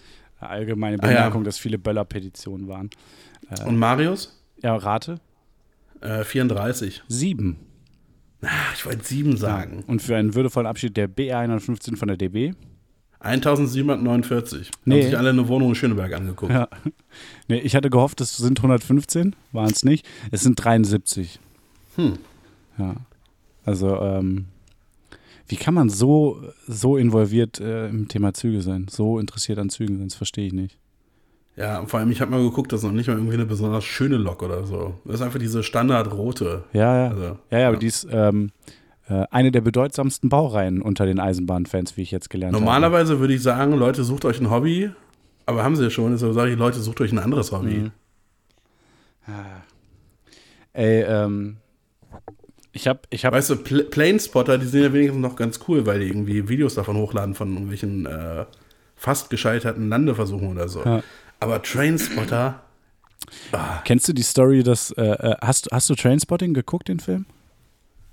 [0.47, 1.17] eine allgemeine Ah, ja.
[1.17, 2.91] Bemerkung, dass viele Böller-Petitionen waren.
[3.65, 4.43] Und Marius?
[4.63, 5.21] Ja, rate?
[6.01, 7.03] Äh, 34.
[7.09, 7.57] Sieben.
[8.43, 9.83] Ach, ich wollte sieben sagen.
[9.87, 12.53] Und für einen würdevollen Abschied der BR 115 von der DB.
[13.21, 14.71] 1749.
[14.85, 14.95] Nee.
[14.95, 16.53] Haben sich alle eine Wohnung in Schöneberg angeguckt.
[16.53, 16.69] Ja.
[17.49, 20.05] Nee, ich hatte gehofft, es sind 115, waren es nicht.
[20.33, 21.39] Es sind 73.
[21.95, 22.19] Hm.
[22.77, 22.97] Ja.
[23.65, 24.47] Also, ähm,
[25.49, 28.87] wie kann man so, so involviert äh, im Thema Züge sein?
[28.91, 30.09] So interessiert an Zügen sein?
[30.09, 30.79] Das verstehe ich nicht.
[31.57, 33.85] Ja, vor allem, ich habe mal geguckt, das ist noch nicht mal irgendwie eine besonders
[33.85, 34.95] schöne Lok oder so.
[35.05, 36.65] Das ist einfach diese standardrote.
[36.73, 37.11] Ja, ja.
[37.11, 38.51] Also, ja, ja, aber die ist ähm,
[39.09, 42.63] äh, eine der bedeutsamsten Baureihen unter den Eisenbahnfans, wie ich jetzt gelernt habe.
[42.63, 44.91] Normalerweise würde ich sagen, Leute, sucht euch ein Hobby.
[45.47, 46.13] Aber haben sie ja schon.
[46.13, 47.79] Deshalb sage ich, Leute, sucht euch ein anderes Hobby.
[47.79, 47.93] Mhm.
[49.27, 49.63] Ah.
[50.73, 51.57] Ey, ähm,
[52.77, 55.87] ich hab, ich hab, Weißt du, Pl Planespotter, die sind ja wenigstens noch ganz cool,
[55.87, 58.45] weil die irgendwie Videos davon hochladen von irgendwelchen äh,
[58.95, 60.85] fast gescheiterten Landeversuchen oder so.
[60.85, 61.03] Ja.
[61.41, 62.61] Aber Trainspotter,
[63.85, 67.27] kennst du die Story, dass, äh, äh, hast, hast du Trainspotting geguckt, den Film?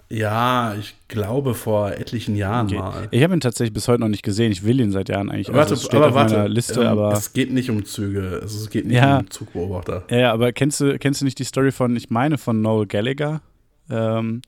[0.09, 2.77] Ja, ich glaube vor etlichen Jahren Okay.
[2.77, 3.07] mal.
[3.11, 4.51] Ich habe ihn tatsächlich bis heute noch nicht gesehen.
[4.51, 5.51] Ich will ihn seit Jahren eigentlich.
[5.51, 6.45] Warte, also aber warte.
[6.47, 7.13] Liste, ähm, aber.
[7.13, 8.39] es geht nicht um Züge.
[8.41, 9.19] Also es geht nicht Ja.
[9.19, 10.03] um Zugbeobachter.
[10.09, 12.85] Ja, ja, aber kennst du, kennst du nicht die Story von, ich meine, von Noel
[12.85, 13.41] Gallagher?
[13.89, 14.41] Ähm,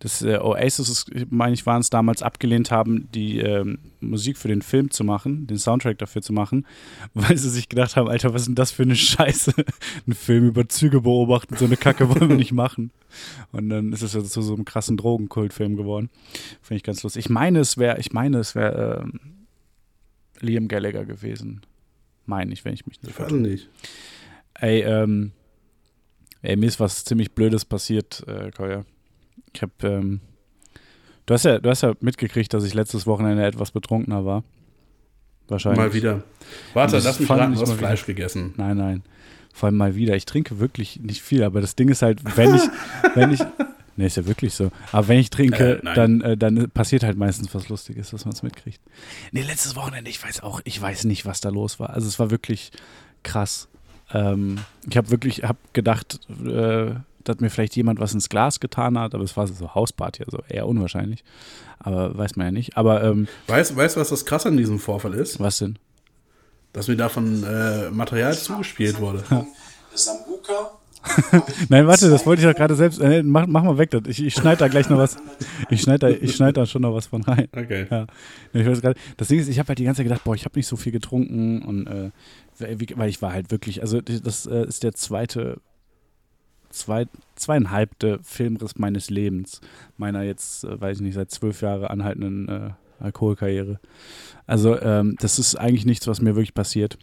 [0.00, 4.62] das äh, Oasis, meine ich, waren es damals abgelehnt haben, die ähm, Musik für den
[4.62, 6.66] Film zu machen, den Soundtrack dafür zu machen,
[7.14, 9.52] weil sie sich gedacht haben, Alter, was ist denn das für eine Scheiße?
[10.06, 12.92] Ein Film über Züge beobachten, so eine Kacke wollen wir nicht machen.
[13.50, 16.10] Und dann ist es ja zu so einem krassen Drogenkultfilm geworden.
[16.62, 17.24] Finde ich ganz lustig.
[17.24, 19.20] Ich meine, es wäre, ich meine, es wäre ähm,
[20.40, 21.62] Liam Gallagher gewesen.
[22.26, 23.68] Meine ich, wenn ich mich nicht Ich weiß nicht.
[24.54, 25.32] Ey, ähm,
[26.42, 28.84] ey, mir ist was ziemlich Blödes passiert, äh, Kolja.
[29.54, 30.20] Ich hab, ähm,
[31.26, 34.44] du hast ja, du hast ja mitgekriegt, dass ich letztes Wochenende etwas betrunkener war.
[35.48, 35.78] Wahrscheinlich.
[35.80, 36.22] Mal wieder.
[36.74, 37.78] Warte, Das lass mich raten, du hast wieder.
[37.78, 38.52] Fleisch gegessen.
[38.56, 39.02] Nein, nein.
[39.54, 40.14] Vor allem mal wieder.
[40.14, 42.62] Ich trinke wirklich nicht viel, aber das Ding ist halt, wenn ich,
[43.14, 43.40] wenn ich,
[43.96, 44.70] nee, ist ja wirklich so.
[44.92, 48.34] Aber wenn ich trinke, Äh, dann, äh, dann passiert halt meistens was Lustiges, dass man
[48.34, 48.80] es mitkriegt.
[49.32, 51.90] Nee, letztes Wochenende, ich weiß auch, ich weiß nicht, was da los war.
[51.90, 52.70] Also es war wirklich
[53.22, 53.68] krass.
[54.12, 56.94] Ähm, ich habe wirklich, habe gedacht, äh,
[57.24, 60.42] dass mir vielleicht jemand was ins Glas getan hat, aber es war so Hausparty, also
[60.48, 61.24] eher unwahrscheinlich.
[61.78, 62.76] Aber weiß man ja nicht.
[62.76, 65.38] Aber ähm, Weißt du, was das krass an diesem Vorfall ist?
[65.38, 65.78] was denn?
[66.72, 69.24] Dass mir davon äh, Material zugespielt wurde.
[69.94, 70.72] Sambuka.
[71.68, 73.00] Nein, warte, das wollte ich doch gerade selbst.
[73.00, 73.90] Äh, mach, mach mal weg.
[73.90, 74.02] das.
[74.06, 75.16] Ich, ich schneide da gleich noch was.
[75.70, 77.48] Ich schneide da, ich schneid da schon noch was von rein.
[77.52, 77.86] Okay.
[77.90, 78.06] Ja.
[78.52, 80.44] Ich weiß grad, das Ding ist, ich habe halt die ganze Zeit gedacht, boah, ich
[80.44, 82.10] habe nicht so viel getrunken und äh,
[82.58, 85.60] weil ich war halt wirklich, also das äh, ist der zweite,
[86.70, 89.60] zwei, zweieinhalbte Filmriss meines Lebens,
[89.96, 92.70] meiner jetzt, äh, weiß ich nicht, seit zwölf Jahren anhaltenden äh,
[93.00, 93.78] Alkoholkarriere.
[94.46, 96.98] Also ähm, das ist eigentlich nichts, was mir wirklich passiert.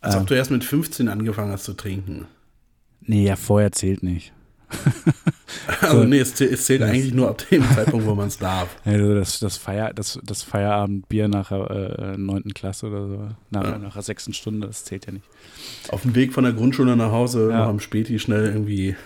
[0.00, 2.26] Als ob du erst mit 15 angefangen hast zu trinken.
[3.06, 4.32] Nee, ja, vorher zählt nicht.
[5.80, 8.68] Also nee, es zählt, es zählt eigentlich nur ab dem Zeitpunkt, wo man es darf.
[8.84, 12.52] Also das, das, Feier, das, das Feierabendbier nach der äh, 9.
[12.54, 13.78] Klasse oder so, nach, Ja.
[13.78, 15.24] nach der sechsten Stunde, das zählt ja nicht.
[15.90, 17.60] Auf dem Weg von der Grundschule nach Hause, Ja.
[17.60, 18.96] noch am Späti schnell irgendwie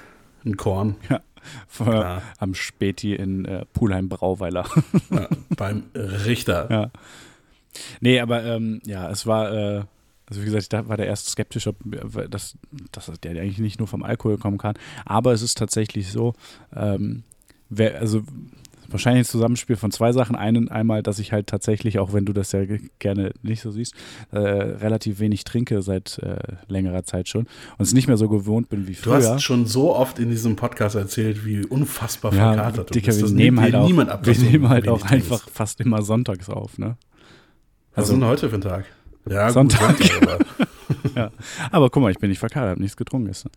[0.44, 0.96] ein Korn.
[1.68, 2.22] Vor, Klar.
[2.38, 4.66] am Späti in äh, Pulheim Brauweiler.
[5.11, 6.68] Ja, beim Richter.
[6.70, 6.90] ja.
[8.01, 9.82] Nee, aber ähm, ja, es war, äh,
[10.30, 12.56] also wie gesagt, ich da war der erste skeptisch, ob äh, dass,
[12.92, 14.74] dass der eigentlich nicht nur vom Alkohol kommen kann.
[15.04, 16.32] Aber es ist tatsächlich so,
[16.74, 17.24] ähm,
[17.68, 18.22] wer, also
[18.88, 20.34] wahrscheinlich ein Zusammenspiel von zwei Sachen.
[20.34, 23.70] Einen einmal, dass ich halt tatsächlich, auch wenn du das ja ge- gerne nicht so
[23.70, 23.94] siehst,
[24.32, 27.42] äh, relativ wenig trinke seit äh, längerer Zeit schon
[27.78, 29.14] und es nicht mehr so gewohnt bin wie Du früher.
[29.34, 33.22] hast schon so oft in diesem Podcast erzählt, wie unfassbar ja, verkatert du Dicker, bist.
[33.22, 35.30] wir nehmen halt dir auch, niemand ab, wir du nehmen halt auch trinkst.
[35.32, 36.96] einfach fast immer sonntags auf, ne?
[37.94, 38.86] Was ist denn heute für ein Tag?
[39.28, 39.96] Ja, gut, Sonntag.
[39.98, 40.22] Sonntag
[41.14, 41.32] aber.
[41.70, 43.52] Aber guck mal, ich bin nicht verkatert, habe nichts getrunken gestern.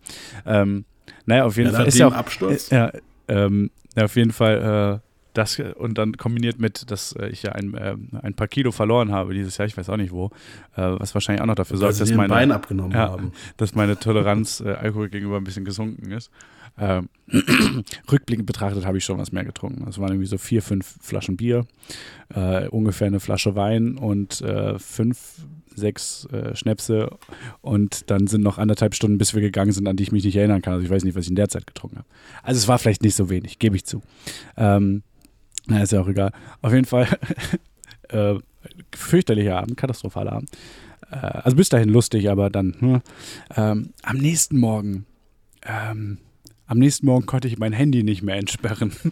[0.46, 0.84] Ähm,
[1.26, 2.70] naja, auf jeden Ja, Fall ist ja auch, Absturz?
[2.70, 2.92] Ja,
[3.28, 7.52] ähm, ja, auf jeden Fall äh, das und dann kombiniert mit, dass äh, ich ja
[7.52, 10.26] ein, äh, ein paar Kilo verloren habe dieses Jahr, ich weiß auch nicht wo,
[10.76, 13.32] äh, was wahrscheinlich auch noch dafür sorgt, dass ein meine, Bein abgenommen ja, haben.
[13.56, 16.30] dass meine Toleranz äh, Alkohol gegenüber ein bisschen gesunken ist.
[16.78, 17.08] Ähm,
[18.10, 19.86] rückblickend betrachtet habe ich schon was mehr getrunken.
[19.88, 21.66] Es waren irgendwie so vier, fünf Flaschen Bier,
[22.34, 27.10] äh, ungefähr eine Flasche Wein und äh, fünf, sechs äh, Schnäpse
[27.60, 30.36] und dann sind noch anderthalb Stunden, bis wir gegangen sind, an die ich mich nicht
[30.36, 30.74] erinnern kann.
[30.74, 32.08] Also ich weiß nicht, was ich in der Zeit getrunken habe.
[32.42, 34.02] Also es war vielleicht nicht so wenig, gebe ich zu.
[34.56, 35.02] Ähm,
[35.66, 36.32] na, ist ja auch egal.
[36.62, 37.08] Auf jeden Fall
[38.08, 38.34] äh,
[38.94, 40.50] fürchterlicher Abend, katastrophaler Abend.
[41.10, 43.00] Äh, also bis dahin lustig, aber dann hm.
[43.56, 45.06] ähm, am nächsten Morgen
[45.62, 46.18] ähm,
[46.66, 48.92] am nächsten Morgen konnte ich mein Handy nicht mehr entsperren.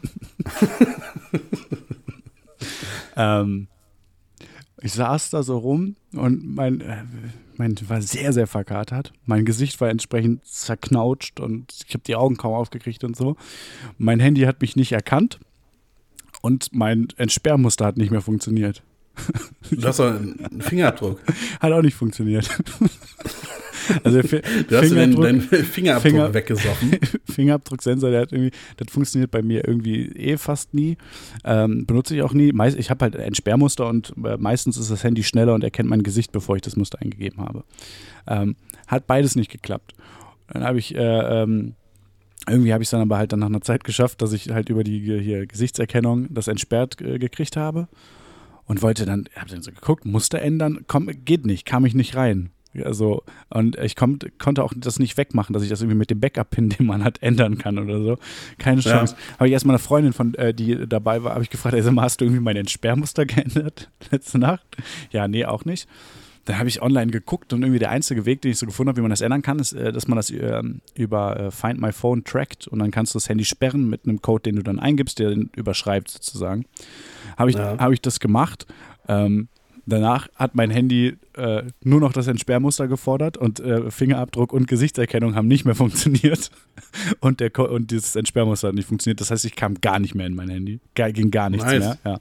[3.17, 3.69] ähm,
[4.83, 7.05] ich saß da so rum und mein, äh,
[7.57, 9.13] mein war sehr, sehr verkatert.
[9.27, 13.37] Mein Gesicht war entsprechend zerknautscht und ich habe die Augen kaum aufgekriegt und so.
[13.99, 15.39] Mein Handy hat mich nicht erkannt
[16.41, 18.83] und mein Entsperrmuster hat nicht mehr funktioniert.
[19.71, 21.21] Du hast doch einen Fingerabdruck.
[21.61, 22.49] Hat auch nicht funktioniert.
[24.05, 24.37] also Du
[24.77, 26.91] hast deinen, Fingerabdruck- deinen Fingerabdruck Finger- weggesoffen.
[27.25, 30.97] Fingerabdrucksensor, der hat irgendwie, das funktioniert bei mir irgendwie eh fast nie.
[31.45, 32.53] Ähm, benutze ich auch nie.
[32.53, 35.89] Meist, ich habe halt ein Sperrmuster und äh, meistens ist das Handy schneller und erkennt
[35.89, 37.65] mein Gesicht, bevor ich das Muster eingegeben habe.
[38.27, 38.57] Ähm,
[38.87, 39.95] hat beides nicht geklappt.
[40.49, 41.75] Dann habe ich äh, ähm,
[42.49, 44.69] irgendwie habe ich es dann aber halt dann nach einer Zeit geschafft, dass ich halt
[44.69, 47.87] über die hier Gesichtserkennung das entsperrt äh, gekriegt habe
[48.65, 52.17] und wollte dann, habe dann so geguckt, Muster ändern, komm, geht nicht, kam ich nicht
[52.17, 52.51] rein.
[52.85, 56.21] Also, und ich komm, konnte auch das nicht wegmachen, dass ich das irgendwie mit dem
[56.21, 58.19] Backup-Pin, den man hat, ändern kann oder so.
[58.59, 58.93] Keine Ja.
[58.93, 59.17] Chance.
[59.35, 62.03] Habe ich erstmal eine Freundin, von, äh, die dabei war, habe ich gefragt, ey, mal,
[62.03, 64.67] hast du irgendwie mein Entsperrmuster geändert letzte Nacht?
[65.11, 65.87] Ja, nee, auch nicht.
[66.47, 68.97] dann habe ich online geguckt und irgendwie der einzige Weg, den ich so gefunden habe,
[68.97, 71.93] wie man das ändern kann, ist, äh, dass man das ähm, über äh, Find My
[71.93, 74.79] Phone trackt und dann kannst du das Handy sperren mit einem Code, den du dann
[74.81, 76.65] eingibst, der den überschreibt sozusagen.
[77.37, 77.77] Habe ich, Ja.
[77.79, 78.67] hab ich das gemacht.
[79.09, 79.49] Ähm,
[79.87, 85.35] danach hat mein Handy äh, nur noch das Entsperrmuster gefordert und äh, Fingerabdruck und Gesichtserkennung
[85.35, 86.51] haben nicht mehr funktioniert.
[87.21, 89.21] Und, der Co und dieses Entsperrmuster hat nicht funktioniert.
[89.21, 90.81] Das heißt, ich kam gar nicht mehr in mein Handy.
[90.95, 91.99] Ging gar nichts Nice.
[92.05, 92.21] mehr.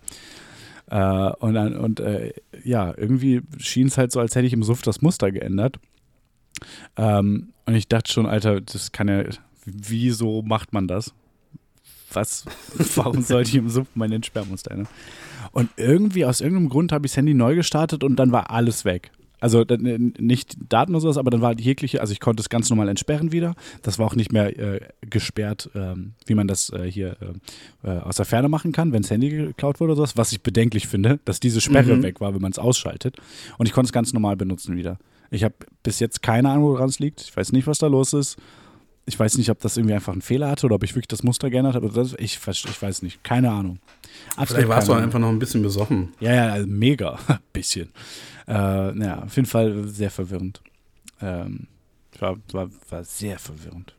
[0.92, 1.30] Ja.
[1.30, 2.34] Äh, und dann, und äh,
[2.64, 5.80] ja, irgendwie schien es halt so, als hätte ich im Suff das Muster geändert.
[6.98, 9.24] Ähm, und ich dachte schon, Alter, das kann ja,
[9.66, 11.14] wieso macht man das?
[12.14, 12.46] Was,
[12.96, 14.88] warum sollte ich im Suff mein Entsperrmuster ändern?
[15.52, 18.86] Und irgendwie, aus irgendeinem Grund habe ich das Handy neu gestartet und dann war alles
[18.86, 19.12] weg.
[19.40, 19.78] Also äh,
[20.20, 23.32] nicht Daten oder sowas, aber dann war jegliche, also ich konnte es ganz normal entsperren
[23.32, 23.56] wieder.
[23.82, 27.18] Das war auch nicht mehr äh, gesperrt, ähm, wie man das äh, hier
[27.84, 30.16] äh, äh, aus der Ferne machen kann, wenn das Handy geklaut wurde oder sowas.
[30.16, 32.04] Was ich bedenklich finde, dass diese Sperre Mhm.
[32.04, 33.18] weg war, wenn man es ausschaltet.
[33.58, 35.00] Und ich konnte es ganz normal benutzen wieder.
[35.32, 37.22] Ich habe bis jetzt keine Ahnung, woran es liegt.
[37.22, 38.38] Ich weiß nicht, was da los ist.
[39.12, 41.22] Ich weiß nicht, ob das irgendwie einfach einen Fehler hatte oder ob ich wirklich das
[41.22, 41.90] Muster geändert habe.
[41.90, 43.22] Das, ich, ich weiß nicht.
[43.26, 43.80] Keine Ahnung.
[44.38, 46.14] Absolut Vielleicht warst du einfach noch ein bisschen besoffen.
[46.22, 47.20] Ja, ja, also mega.
[47.54, 47.90] Bisschen.
[48.48, 48.54] Äh,
[48.94, 50.62] naja, auf jeden Fall sehr verwirrend.
[51.22, 51.68] Ähm,
[52.20, 53.94] war, war, war sehr verwirrend.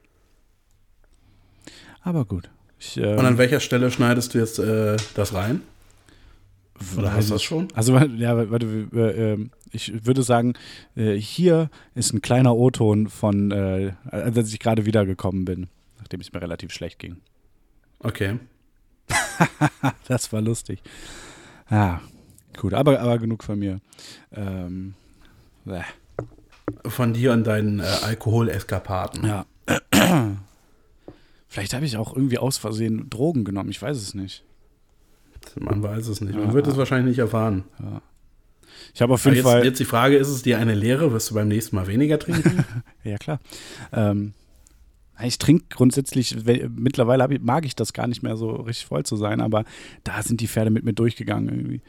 [2.00, 2.48] Aber gut.
[2.78, 5.60] Ich, ähm, Und an welcher Stelle schneidest du jetzt äh, das rein?
[6.96, 7.68] Oder hast du das schon?
[7.74, 10.54] Also, ja, warte, äh, ähm, ich würde sagen,
[10.96, 15.68] äh, hier ist ein kleiner O-Ton von, äh, als ich gerade wiedergekommen bin,
[15.98, 17.16] nachdem es mir relativ schlecht ging.
[18.00, 18.38] Okay.
[20.08, 20.82] Das war lustig.
[21.68, 22.00] Ah,
[22.58, 23.80] gut, aber, aber genug von mir.
[24.32, 24.94] Ähm.
[26.86, 29.24] Von dir und deinen äh, Alkoholeskapaden.
[29.24, 29.46] Ja.
[31.48, 34.44] Vielleicht habe ich auch irgendwie aus Versehen Drogen genommen, ich weiß es nicht.
[35.58, 36.34] Man weiß es nicht.
[36.34, 36.52] Man Ja.
[36.54, 37.64] wird es wahrscheinlich nicht erfahren.
[38.94, 39.64] Ich habe auf jeden jetzt, Fall.
[39.64, 41.12] jetzt die Frage, ist es dir eine Lehre?
[41.12, 42.64] Wirst du beim nächsten Mal weniger trinken?
[43.04, 43.40] Ja, klar.
[43.92, 44.32] Ähm,
[45.24, 49.04] ich trinke grundsätzlich, we- mittlerweile ich, mag ich das gar nicht mehr so richtig voll
[49.04, 49.64] zu sein, aber
[50.04, 51.80] da sind die Pferde mit mir durchgegangen irgendwie.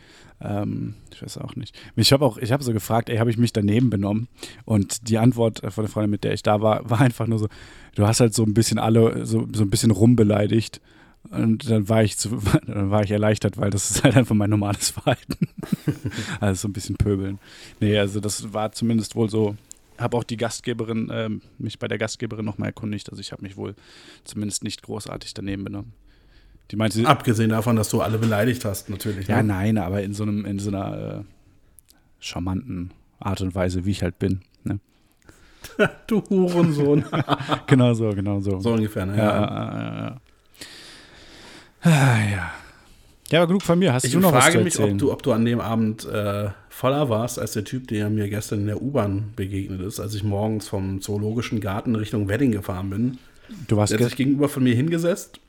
[0.42, 1.76] Ähm, ich weiß auch nicht.
[1.96, 4.28] Ich habe auch, ich habe so gefragt, ey, habe ich mich daneben benommen?
[4.66, 7.40] Und die Antwort äh, von der Freundin, mit der ich da war, war einfach nur
[7.40, 7.48] so,
[7.96, 10.82] du hast halt so ein bisschen alle, so, so ein bisschen rumbeleidigt.
[11.30, 12.30] Und dann war ich zu,
[12.68, 15.48] dann war ich erleichtert, weil das ist halt einfach mein normales Verhalten.
[16.40, 17.40] also so ein bisschen pöbeln.
[17.80, 19.56] Nee, also das war zumindest wohl so.
[19.98, 23.10] Habe auch die Gastgeberin, ähm, mich bei der Gastgeberin nochmal erkundigt.
[23.10, 23.76] Also ich habe mich wohl
[24.24, 25.94] zumindest nicht großartig daneben benommen.
[26.72, 29.28] Die meinte, Abgesehen davon, dass du alle beleidigt hast, natürlich.
[29.28, 29.54] ja, ne?
[29.54, 31.24] nein, aber in so einem, in so einer äh,
[32.20, 34.42] charmanten Art und Weise, wie ich halt bin.
[34.64, 34.80] Ne?
[36.08, 37.06] Du Hurensohn.
[37.68, 38.60] Genau so, genau so.
[38.60, 39.18] so ungefähr, ne?
[39.18, 40.22] ja, ja, ja, ja.
[41.84, 41.90] Ah,
[42.32, 42.52] ja.
[43.30, 43.94] Ja, aber genug von mir.
[43.94, 44.94] Hast Ich du noch was frage zu mich, erzählen?
[44.94, 48.30] ob du, ob du an dem Abend äh, voller warst, als der Typ, der mir
[48.30, 52.90] gestern in der U-Bahn begegnet ist, als ich morgens vom Zoologischen Garten Richtung Wedding gefahren
[52.90, 53.18] bin.
[53.68, 55.40] du warst Der hat sich gegenüber von mir hingesetzt.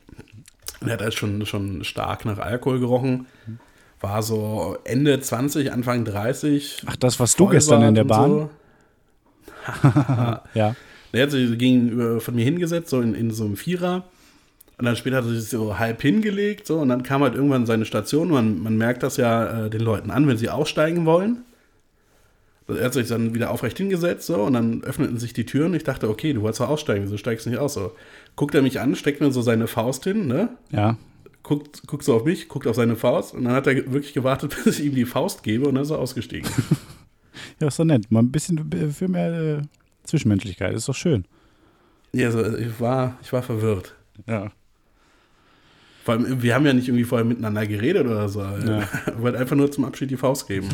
[0.80, 3.26] Und er hat halt schon, schon stark nach Alkohol gerochen.
[4.00, 6.82] War so Ende 20, Anfang 30.
[6.86, 8.30] Ach, das warst du gestern in der Bahn?
[8.30, 8.50] So.
[10.54, 10.74] Ja.
[11.12, 14.04] Der hat sich gegenüber von mir hingesetzt, so in, in so einem Vierer.
[14.76, 17.64] Und dann später hat er sich so halb hingelegt, so, und dann kam halt irgendwann
[17.66, 18.28] seine Station.
[18.28, 21.42] Man, man merkt das ja äh, den Leuten an, wenn sie aussteigen wollen.
[22.66, 25.74] Also er hat sich dann wieder aufrecht hingesetzt, so, und dann öffneten sich die Türen.
[25.74, 27.74] Ich dachte, okay, du wolltest doch aussteigen, wieso steigst du nicht aus?
[27.74, 27.92] So.
[28.36, 30.48] Guckt er mich an, steckt mir so seine Faust hin, ne?
[30.70, 30.96] Ja.
[31.42, 34.56] Guckt, guckt so auf mich, guckt auf seine Faust, und dann hat er wirklich gewartet,
[34.64, 36.50] bis ich ihm die Faust gebe, und dann ist er ausgestiegen.
[37.60, 38.10] Ja, ist doch nett.
[38.10, 39.62] Mal ein bisschen für mehr äh,
[40.04, 40.74] Zwischenmenschlichkeit.
[40.74, 41.24] Ist doch schön.
[42.12, 43.94] ja, also ich war, ich war verwirrt.
[44.26, 44.50] Ja.
[46.04, 48.40] Vor allem, wir haben ja nicht irgendwie vorher miteinander geredet oder so.
[48.42, 48.82] Ja.
[49.18, 50.68] Wollte einfach nur zum Abschied die Faust geben.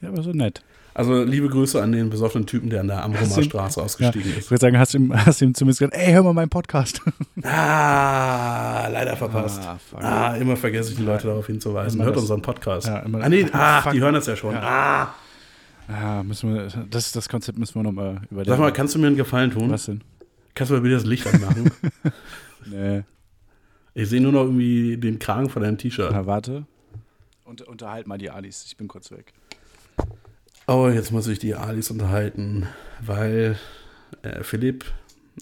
[0.00, 0.62] Ja, aber so nett.
[0.94, 3.84] Also liebe Grüße an den besoffenen Typen, der an der Amrumer du- Straße Ja.
[3.84, 4.50] ausgestiegen Ich ist.
[4.50, 7.00] würde sagen, hast du ihm, hast ihm zumindest gesagt, ey, hör mal meinen Podcast.
[7.44, 9.60] Ah, leider verpasst.
[9.62, 9.78] Ah.
[10.32, 11.98] Ah, immer vergesse ich die Leute darauf hinzuweisen.
[11.98, 12.86] Immer Hört das- unseren Podcast.
[12.86, 13.92] Ja, immer- ah, nee, ach, Fuck.
[13.92, 14.54] die hören das ja schon.
[14.56, 15.14] Ah.
[15.88, 18.50] Ja, müssen wir, das, das Konzept müssen wir nochmal überdenken.
[18.50, 19.70] Sag mal, kannst du mir einen Gefallen tun?
[19.70, 20.02] Was denn?
[20.54, 21.70] Kannst du mal bitte das Licht anmachen?
[22.70, 23.02] Nee.
[23.98, 26.10] Ich sehe nur noch irgendwie den Kragen von deinem T-Shirt.
[26.12, 26.66] Na, warte.
[27.44, 28.64] Und, unterhalt mal die Alis.
[28.66, 29.32] Ich bin kurz weg.
[30.66, 32.66] Oh, jetzt muss ich die Alis unterhalten,
[33.00, 33.58] weil
[34.22, 34.84] äh, Philipp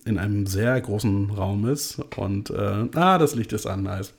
[0.05, 4.15] in einem sehr großen Raum ist und äh, ah, das Licht ist an, nice.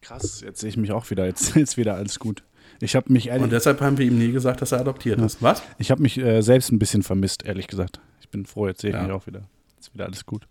[0.00, 1.26] Krass, jetzt sehe ich mich auch wieder.
[1.26, 2.42] Jetzt ist wieder alles gut.
[2.80, 5.40] Ich habe mich, ehrlich, Und deshalb haben wir ihm nie gesagt, dass er adoptiert ist.
[5.42, 5.62] Was?
[5.78, 8.00] ich hab mich äh, selbst ein bisschen vermisst, ehrlich gesagt.
[8.20, 9.02] Ich bin froh, jetzt sehe ich Ja.
[9.02, 9.42] mich auch wieder.
[9.76, 10.46] Jetzt ist wieder alles gut.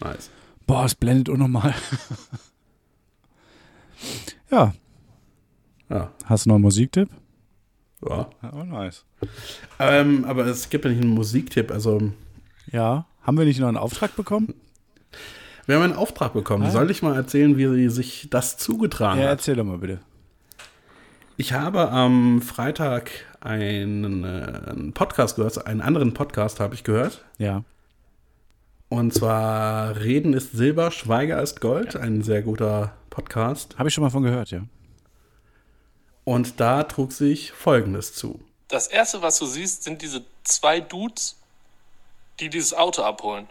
[0.00, 0.30] Nice.
[0.72, 1.74] Boah, es blendet unnormal.
[4.50, 4.72] ja,
[5.90, 6.10] Ja.
[6.24, 7.10] hast du noch einen Musiktipp?
[8.08, 8.30] Ja.
[8.54, 9.04] Oh, nice.
[9.78, 11.70] Ähm, aber es gibt ja nicht einen Musiktipp.
[11.70, 12.12] Also,
[12.70, 14.54] Ja, haben wir nicht noch einen Auftrag bekommen?
[15.66, 16.70] wir haben einen Auftrag bekommen.
[16.70, 19.32] Soll ich mal erzählen, wie sich das zugetragen Ja, hat?
[19.40, 20.00] erzähl doch mal bitte.
[21.36, 23.10] Ich habe am Freitag
[23.40, 27.26] einen, äh, einen Podcast gehört, einen anderen Podcast habe ich gehört.
[27.36, 27.62] Ja.
[28.92, 31.96] Und zwar Reden ist Silber, Schweiger ist Gold.
[31.96, 33.78] Ein sehr guter Podcast.
[33.78, 34.64] Habe ich schon mal von gehört, ja.
[36.24, 38.38] Und da trug sich Folgendes zu.
[38.68, 41.38] Das erste, was du siehst, sind diese zwei Dudes,
[42.38, 43.48] die dieses Auto abholen.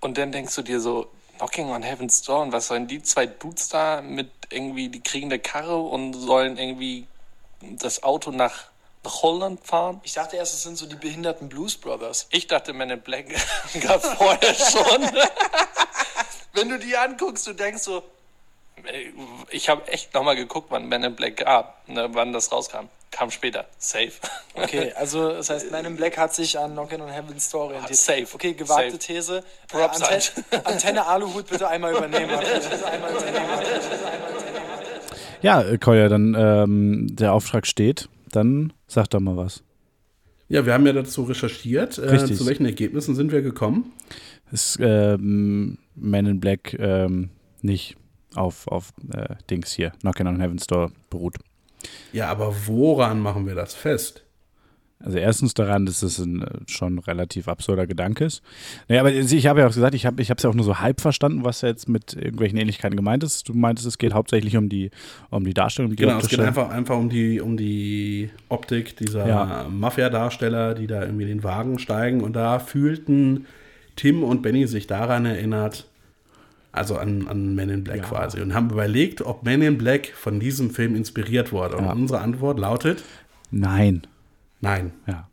[0.00, 3.26] Und dann denkst du dir so, Knocking on Heaven's Door, und was sollen die zwei
[3.26, 7.08] Dudes da mit irgendwie, die kriegen eine Karre und sollen irgendwie
[7.60, 8.73] das Auto nach, nach
[9.04, 10.00] Holland fahren?
[10.02, 12.26] Ich dachte erst, es sind so die behinderten Blues Brothers.
[12.30, 13.26] Ich dachte, Men in Black
[13.80, 15.02] gab vorher schon.
[16.52, 18.02] Wenn du die anguckst, du denkst so,
[18.84, 19.12] ey,
[19.50, 22.88] ich habe echt nochmal geguckt, wann Men in Black gab, ne, wann das rauskam.
[23.10, 23.66] Kam später.
[23.78, 24.12] Safe.
[24.56, 27.96] Okay, also das heißt, Man in Black hat sich an Knockin' on Heaven's Door orientiert.
[27.96, 28.26] Safe.
[28.32, 28.98] Okay, gewagte Safe.
[28.98, 29.44] These.
[29.72, 30.22] Äh, Antenne,
[30.64, 32.38] Antenne Aluhut bitte einmal übernehmen.
[32.38, 33.48] Bitte einmal übernehmen.
[35.42, 38.08] Ja, äh, Kolja, dann ähm, der Auftrag steht.
[38.34, 39.62] Dann sag doch mal was.
[40.48, 41.98] Ja, wir haben ja dazu recherchiert.
[41.98, 43.92] Äh, zu welchen Ergebnissen sind wir gekommen?
[44.50, 47.30] Ist ähm, Man in Black ähm,
[47.62, 47.96] nicht
[48.34, 51.36] auf, auf äh, Dings hier, Knockin' on Heaven's Door beruht.
[52.12, 54.23] Ja, aber woran machen wir das fest?
[55.00, 58.42] Also erstens daran, dass es ein äh, schon relativ absurder Gedanke ist.
[58.88, 60.78] Naja, aber ich habe ja auch gesagt, ich habe ich es ja auch nur so
[60.78, 63.46] halb verstanden, was jetzt mit irgendwelchen Ähnlichkeiten gemeint ist.
[63.48, 64.90] Du meintest, es geht hauptsächlich um die,
[65.30, 65.90] um die Darstellung.
[65.90, 66.46] Die Genau, es geht optische.
[66.46, 69.66] einfach, einfach um, die, um die Optik dieser Ja.
[69.68, 72.22] Mafia-Darsteller, die da irgendwie den Wagen steigen.
[72.22, 73.46] Und da fühlten
[73.96, 75.86] Tim und Benny sich daran erinnert,
[76.72, 78.02] also an, an Men in Black Ja.
[78.04, 81.76] quasi, und haben überlegt, ob Men in Black von diesem Film inspiriert wurde.
[81.76, 81.92] Und Ja.
[81.92, 83.02] unsere Antwort lautet,
[83.50, 84.06] Nein.
[84.64, 84.92] Nein.
[85.06, 85.28] Ja.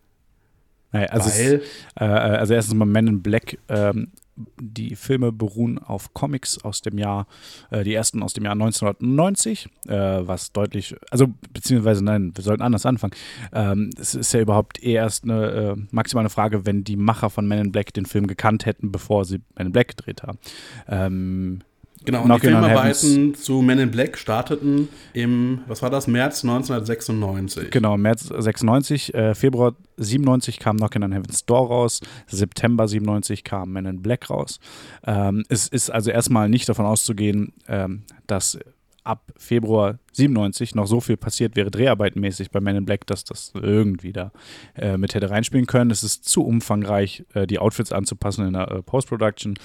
[0.91, 3.57] Naja, also, Weil- es, äh, also erstens mal Men in Black.
[3.69, 4.11] Ähm,
[4.59, 7.27] die Filme beruhen auf Comics aus dem Jahr,
[7.69, 12.63] äh, die ersten aus dem Jahr 1990, äh, was deutlich, also beziehungsweise nein, wir sollten
[12.63, 13.13] anders anfangen.
[13.53, 17.47] Ähm, es ist ja überhaupt eh erst eine äh, maximale Frage, wenn die Macher von
[17.47, 20.39] Men in Black den Film gekannt hätten, bevor sie Men in Black gedreht haben.
[20.87, 21.59] Ähm,
[22.03, 27.69] Genau, und die Filmarbeiten zu Men in Black starteten im, was war das, März 1996.
[27.69, 33.71] Genau, März 96, äh, Februar 97 kam Knockin' on Heaven's Door raus, September 97 kam
[33.71, 34.59] Men in Black raus.
[35.05, 38.57] Ähm, es ist also erstmal nicht davon auszugehen, ähm, dass
[39.03, 43.51] ab Februar 97 noch so viel passiert wäre, dreharbeitenmäßig bei Men in Black, dass das
[43.55, 44.31] irgendwie da
[44.75, 45.91] äh, mit hätte reinspielen können.
[45.91, 49.55] Es ist zu umfangreich, äh, die Outfits anzupassen in der äh, Post-Production.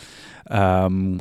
[0.48, 1.18] Ähm,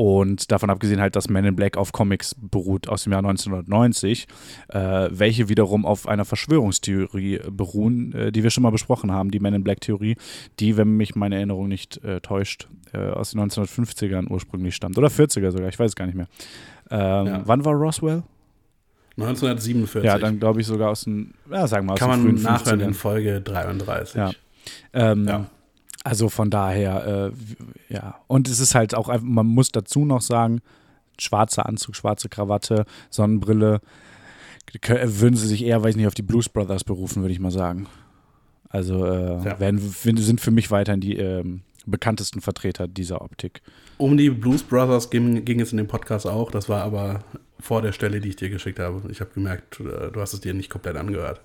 [0.00, 4.28] und davon abgesehen halt, dass Men in Black auf Comics beruht aus dem Jahr 1990,
[4.68, 9.40] äh, welche wiederum auf einer Verschwörungstheorie beruhen, äh, die wir schon mal besprochen haben, die
[9.40, 10.14] Men in Black-Theorie,
[10.60, 14.96] die, wenn mich meine Erinnerung nicht äh, täuscht, äh, aus den 1950ern ursprünglich stammt.
[14.98, 16.28] Oder 40er sogar, ich weiß es gar nicht mehr.
[16.92, 17.42] Ähm, Ja.
[17.44, 18.22] Wann war Roswell?
[19.16, 20.04] 1947.
[20.04, 22.42] Ja, dann glaube ich sogar aus den, ja, sagen wir mal, aus kann den man
[22.42, 22.84] nachhören 50ern.
[22.84, 24.14] in Folge 33.
[24.14, 24.30] Ja.
[24.92, 25.46] Ähm, Ja.
[26.08, 27.30] Also von daher,
[27.90, 28.18] äh, ja.
[28.28, 30.60] Und es ist halt auch einfach, man muss dazu noch sagen,
[31.18, 33.82] schwarzer Anzug, schwarze Krawatte, Sonnenbrille,
[34.82, 37.88] würden sie sich eher, weiß nicht, auf die Blues Brothers berufen, würde ich mal sagen.
[38.70, 39.60] Also äh, Ja.
[39.60, 43.60] werden, sind für mich weiterhin die ähm, bekanntesten Vertreter dieser Optik.
[43.98, 46.50] Um die Blues Brothers ging, ging es in dem Podcast auch.
[46.50, 47.22] Das war aber
[47.60, 49.02] vor der Stelle, die ich dir geschickt habe.
[49.10, 51.42] Ich habe gemerkt, äh, du hast es dir nicht komplett angehört.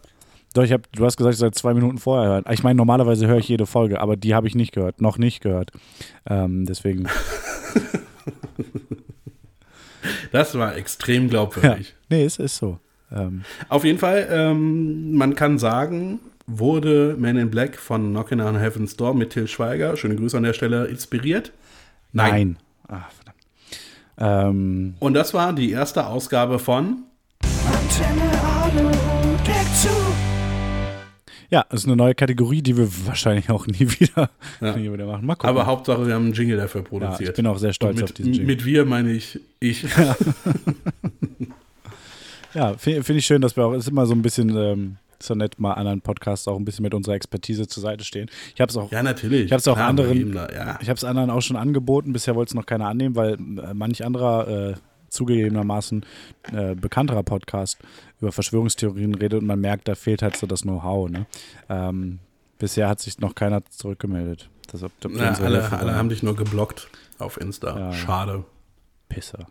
[0.54, 2.46] Doch, ich hab, du hast gesagt, ich soll zwei Minuten vorher hören.
[2.52, 5.42] Ich meine, normalerweise höre ich jede Folge, aber die habe ich nicht gehört, noch nicht
[5.42, 5.72] gehört.
[6.30, 7.08] Ähm, deswegen,
[10.32, 11.30] Das war extrem ja.
[11.30, 11.96] glaubwürdig.
[12.10, 12.80] Nee, es ist so.
[13.12, 18.58] Ähm, Auf jeden Fall, ähm, man kann sagen, wurde Man in Black von Knockin' on
[18.58, 21.52] Heaven's Door mit Till Schweiger, schöne Grüße an der Stelle, inspiriert?
[22.12, 22.58] nein.
[22.88, 23.38] Ah, verdammt.
[24.18, 27.04] Ähm, Und das war die erste Ausgabe von
[31.54, 34.76] Ja, das ist eine neue Kategorie, die wir wahrscheinlich auch nie wieder, Ja.
[34.76, 35.24] nie wieder machen.
[35.28, 35.50] Mal gucken.
[35.52, 37.30] Aber Hauptsache, wir haben einen Jingle dafür ja, produziert.
[37.30, 38.48] ich bin auch sehr stolz Und auf mit, diesen Jingle.
[38.48, 39.86] Mit wir meine ich ich.
[42.56, 45.36] Ja, finde find ich schön, dass wir auch, ist immer so ein bisschen, ähm, ja
[45.36, 48.30] nett, mal anderen Podcasts auch ein bisschen mit unserer Expertise zur Seite stehen.
[48.56, 49.46] Ich habe es auch, Ja, natürlich.
[49.46, 50.80] ich habe es auch Klar, anderen, ja.
[50.82, 52.14] ich habe es anderen auch schon angeboten.
[52.14, 54.74] Bisher wollte es noch keiner annehmen, weil äh, manch anderer äh,
[55.14, 56.06] zugegebenermaßen
[56.52, 57.80] äh, bekannterer Podcast
[58.20, 61.10] über Verschwörungstheorien redet und man merkt, da fehlt halt so das Know-how.
[61.10, 61.26] Ne?
[61.70, 62.20] Ähm,
[62.60, 64.50] bisher hat sich noch keiner zurückgemeldet.
[64.72, 66.90] Das, ob, ob Na, alle, alle haben dich nur geblockt
[67.20, 67.78] auf Insta.
[67.78, 67.94] Ja.
[67.94, 68.44] Schade.
[69.10, 69.48] Pisser.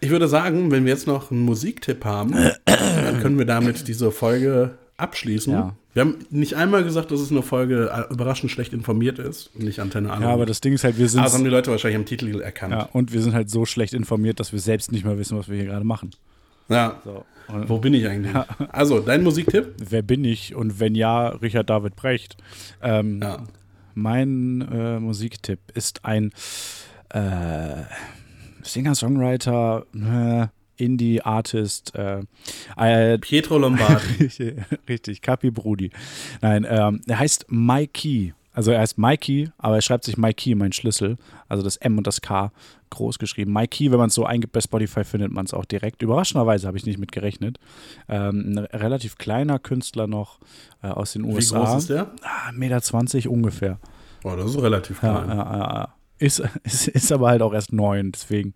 [0.00, 2.32] Ich würde sagen, wenn wir jetzt noch einen Musiktipp haben,
[2.64, 5.52] dann können wir damit diese Folge abschließen.
[5.52, 5.74] Ja.
[5.94, 9.64] Wir haben nicht einmal gesagt, dass es eine Folge äh, überraschend schlecht informiert ist und
[9.64, 10.22] nicht Antenne an.
[10.22, 11.24] Ja, aber das Ding ist halt, wir sind.
[11.24, 12.72] Das haben die Leute wahrscheinlich am Titel erkannt.
[12.72, 15.48] ja, und wir sind halt so schlecht informiert, dass wir selbst nicht mehr wissen, was
[15.48, 16.10] wir hier gerade machen.
[16.68, 17.00] Ja.
[17.04, 17.24] So.
[17.66, 18.34] Wo bin ich eigentlich?
[18.70, 19.72] Also, dein Musiktipp?
[19.78, 20.54] wer bin ich?
[20.54, 22.36] Und wenn ja, Richard David Brecht.
[22.82, 23.42] Ähm, Ja.
[23.94, 26.30] Mein äh, Musiktipp ist ein
[27.08, 27.82] äh,
[28.62, 30.46] Singer-Songwriter, äh,
[30.78, 32.22] Indie-Artist, äh,
[32.76, 34.30] äh, Pietro Lombardi.
[34.88, 35.90] Richtig, Capi Brudi.
[36.40, 38.34] Nein, ähm, er heißt Mikey.
[38.52, 41.16] Also er heißt Mikey, aber er schreibt sich Mikey, mein Schlüssel.
[41.48, 42.50] Also das M und das K
[42.90, 43.52] groß geschrieben.
[43.52, 46.02] Mikey, wenn man es so eingibt bei Spotify, findet man es auch direkt.
[46.02, 47.58] Überraschenderweise habe ich nicht mit gerechnet.
[48.08, 50.40] Ähm, ein relativ kleiner Künstler noch
[50.82, 51.64] äh, aus den Wie USA.
[51.64, 52.10] groß ist der?
[52.22, 53.78] Ah, 1,20 Meter ungefähr.
[54.24, 55.28] Oh, das ist relativ klein.
[55.28, 55.94] ja, ja, ja.
[56.18, 58.54] Ist, ist, ist aber halt auch erst neun, deswegen.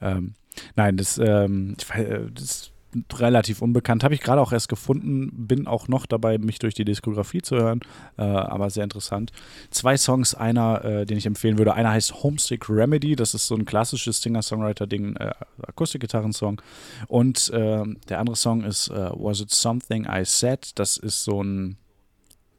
[0.00, 0.34] Ähm,
[0.76, 2.72] nein, das, ähm, äh, das ist
[3.14, 4.04] relativ unbekannt.
[4.04, 5.46] Habe ich gerade auch erst gefunden.
[5.46, 7.80] Bin auch noch dabei, mich durch die Diskografie zu hören.
[8.18, 9.32] Äh, aber sehr interessant.
[9.70, 11.74] Zwei Songs, einer, äh, den ich empfehlen würde.
[11.74, 13.16] Einer heißt Homesick Remedy.
[13.16, 15.32] Das ist so ein klassisches Singer-Songwriter-Ding, äh,
[15.66, 16.60] Akustikgitarrensong.
[17.08, 20.78] Und ähm, der andere Song ist äh, Was It Something I Said.
[20.78, 21.78] Das ist so ein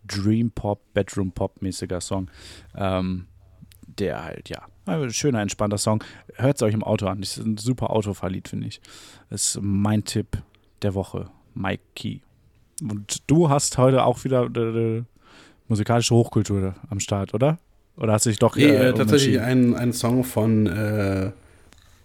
[0.06, 2.30] Dream Pop, Bedroom Pop mäßiger Song.
[2.76, 3.28] Ähm,
[3.86, 4.64] der halt, ja,
[5.10, 6.04] schöner, entspannter Song.
[6.36, 7.22] Hört es euch im Auto an.
[7.22, 8.82] Das ist ein super Autofahrlied, finde ich.
[9.30, 10.38] Das ist mein Tipp
[10.82, 11.30] der Woche.
[11.54, 12.20] Mike Key.
[12.82, 15.04] Und du hast heute auch wieder äh,
[15.68, 17.60] musikalische Hochkultur am Start, oder?
[17.96, 19.76] Oder hast du dich doch Nee, äh, äh, tatsächlich umentschieden?
[19.76, 21.32] ein, ein Song von äh,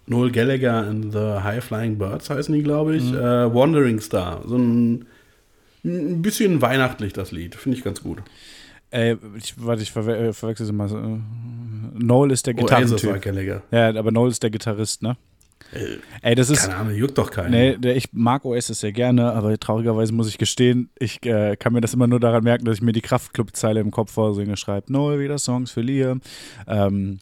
[0.05, 3.03] Noel Gallagher and the High Flying Birds heißen die, glaube ich.
[3.11, 3.17] Mhm.
[3.17, 4.41] Äh, Wandering Star.
[4.45, 5.05] So ein,
[5.83, 7.55] ein bisschen weihnachtlich, das Lied.
[7.55, 8.19] Finde ich ganz gut.
[8.91, 10.89] Äh, ich, warte, ich verwe äh, verwechsel es mal.
[10.89, 11.19] Äh,
[12.01, 13.21] Noel ist der Gitarrentyp.
[13.21, 13.61] Gallagher.
[13.71, 15.17] Ja, aber Noel ist der Gitarrist, ne?
[15.73, 16.61] Äh, Ey, das ist.
[16.63, 17.51] keine Ahnung, juckt doch keinen.
[17.51, 21.81] Nee, ich mag Oasis sehr gerne, aber traurigerweise muss ich gestehen, ich äh, kann mir
[21.81, 25.19] das immer nur daran merken, dass ich mir die Kraftclub-Zeile im Kopf vorsinge, schreibt Noel
[25.19, 26.21] wieder Songs für Liam.
[26.65, 27.19] Ähm,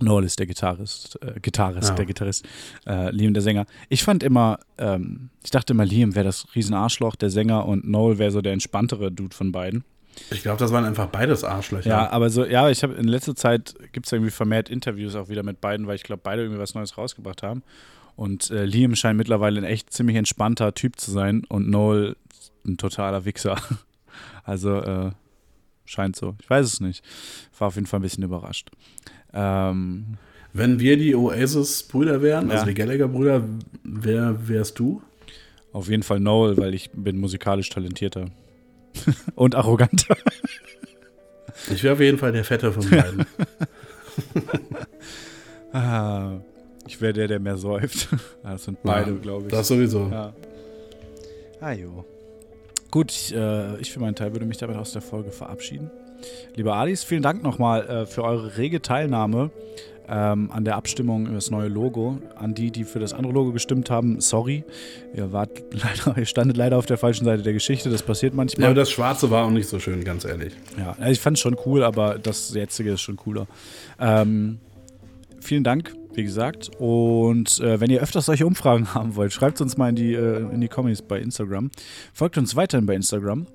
[0.00, 1.94] Noel ist der Gitarrist, äh, Gitarrist, Ja.
[1.94, 2.44] der Gitarrist,
[2.86, 3.66] äh, Liam der Sänger.
[3.88, 8.18] Ich fand immer, ähm, ich dachte immer, Liam wäre das Riesenarschloch, der Sänger, und Noel
[8.18, 9.84] wäre so der entspanntere Dude von beiden.
[10.30, 11.88] Ich glaube, das waren einfach beides Arschlöcher.
[11.88, 15.28] Ja, aber so, ja, ich habe in letzter Zeit gibt es irgendwie vermehrt Interviews auch
[15.28, 17.62] wieder mit beiden, weil ich glaube, beide irgendwie was Neues rausgebracht haben.
[18.14, 22.16] Und äh, Liam scheint mittlerweile ein echt ziemlich entspannter Typ zu sein und Noel
[22.66, 23.56] ein totaler Wichser.
[24.44, 25.12] Also äh,
[25.84, 26.34] scheint so.
[26.42, 27.04] Ich weiß es nicht.
[27.58, 28.70] War auf jeden Fall ein bisschen überrascht.
[29.32, 30.18] Ähm,
[30.52, 32.68] Wenn wir die Oasis-Brüder wären, also Ja.
[32.68, 33.44] die Gallagher-Brüder,
[33.84, 35.00] wer wärst du?
[35.72, 38.26] auf jeden Fall Noel, weil ich bin musikalisch talentierter.
[39.34, 40.16] und arroganter.
[41.72, 43.26] Ich wäre auf jeden Fall der Fette von beiden.
[45.74, 46.32] Ah,
[46.86, 48.08] ich wäre der, der mehr säuft.
[48.42, 49.50] Das sind beide, Ja, glaube ich.
[49.50, 50.08] Das sowieso.
[50.10, 50.34] Ja.
[51.60, 52.04] Ah, jo.
[52.90, 55.90] Gut, ich, äh, ich für meinen Teil würde mich damit aus der Folge verabschieden.
[56.56, 59.50] Lieber Alice, vielen Dank nochmal äh, für eure rege Teilnahme
[60.14, 62.18] ähm, an der Abstimmung über das neue Logo.
[62.36, 64.62] An die, die für das andere Logo gestimmt haben, sorry.
[65.14, 67.88] Ihr, wart leider, ihr standet leider auf der falschen Seite der Geschichte.
[67.88, 68.66] Das passiert Ja, manchmal.
[68.66, 70.52] aber das Schwarze war auch nicht so schön, ganz ehrlich.
[70.78, 73.46] Ja, also ich fand es schon cool, aber das jetzige ist schon cooler.
[73.98, 74.58] Ähm,
[75.40, 76.70] vielen Dank, wie gesagt.
[76.78, 80.40] Und äh, wenn ihr öfters solche Umfragen haben wollt, schreibt uns mal in die, äh,
[80.52, 81.70] in die Comments bei Instagram.
[82.12, 83.46] Folgt uns weiterhin bei Instagram.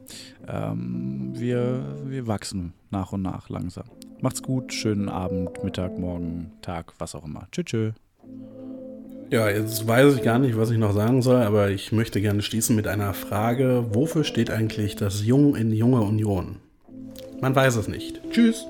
[0.47, 3.85] Ähm, wir, wir wachsen nach und nach langsam.
[4.21, 7.47] Macht's gut, schönen Abend, Mittag, Morgen, Tag, was auch immer.
[7.51, 7.93] Tschüss, tschüss.
[9.29, 12.41] Ja, jetzt weiß ich gar nicht, was ich noch sagen soll, aber ich möchte gerne
[12.41, 13.87] schließen mit einer Frage.
[13.91, 16.57] Wofür steht eigentlich das Jung in Junge Union?
[17.41, 18.21] Man weiß es nicht.
[18.31, 18.65] Tschüss.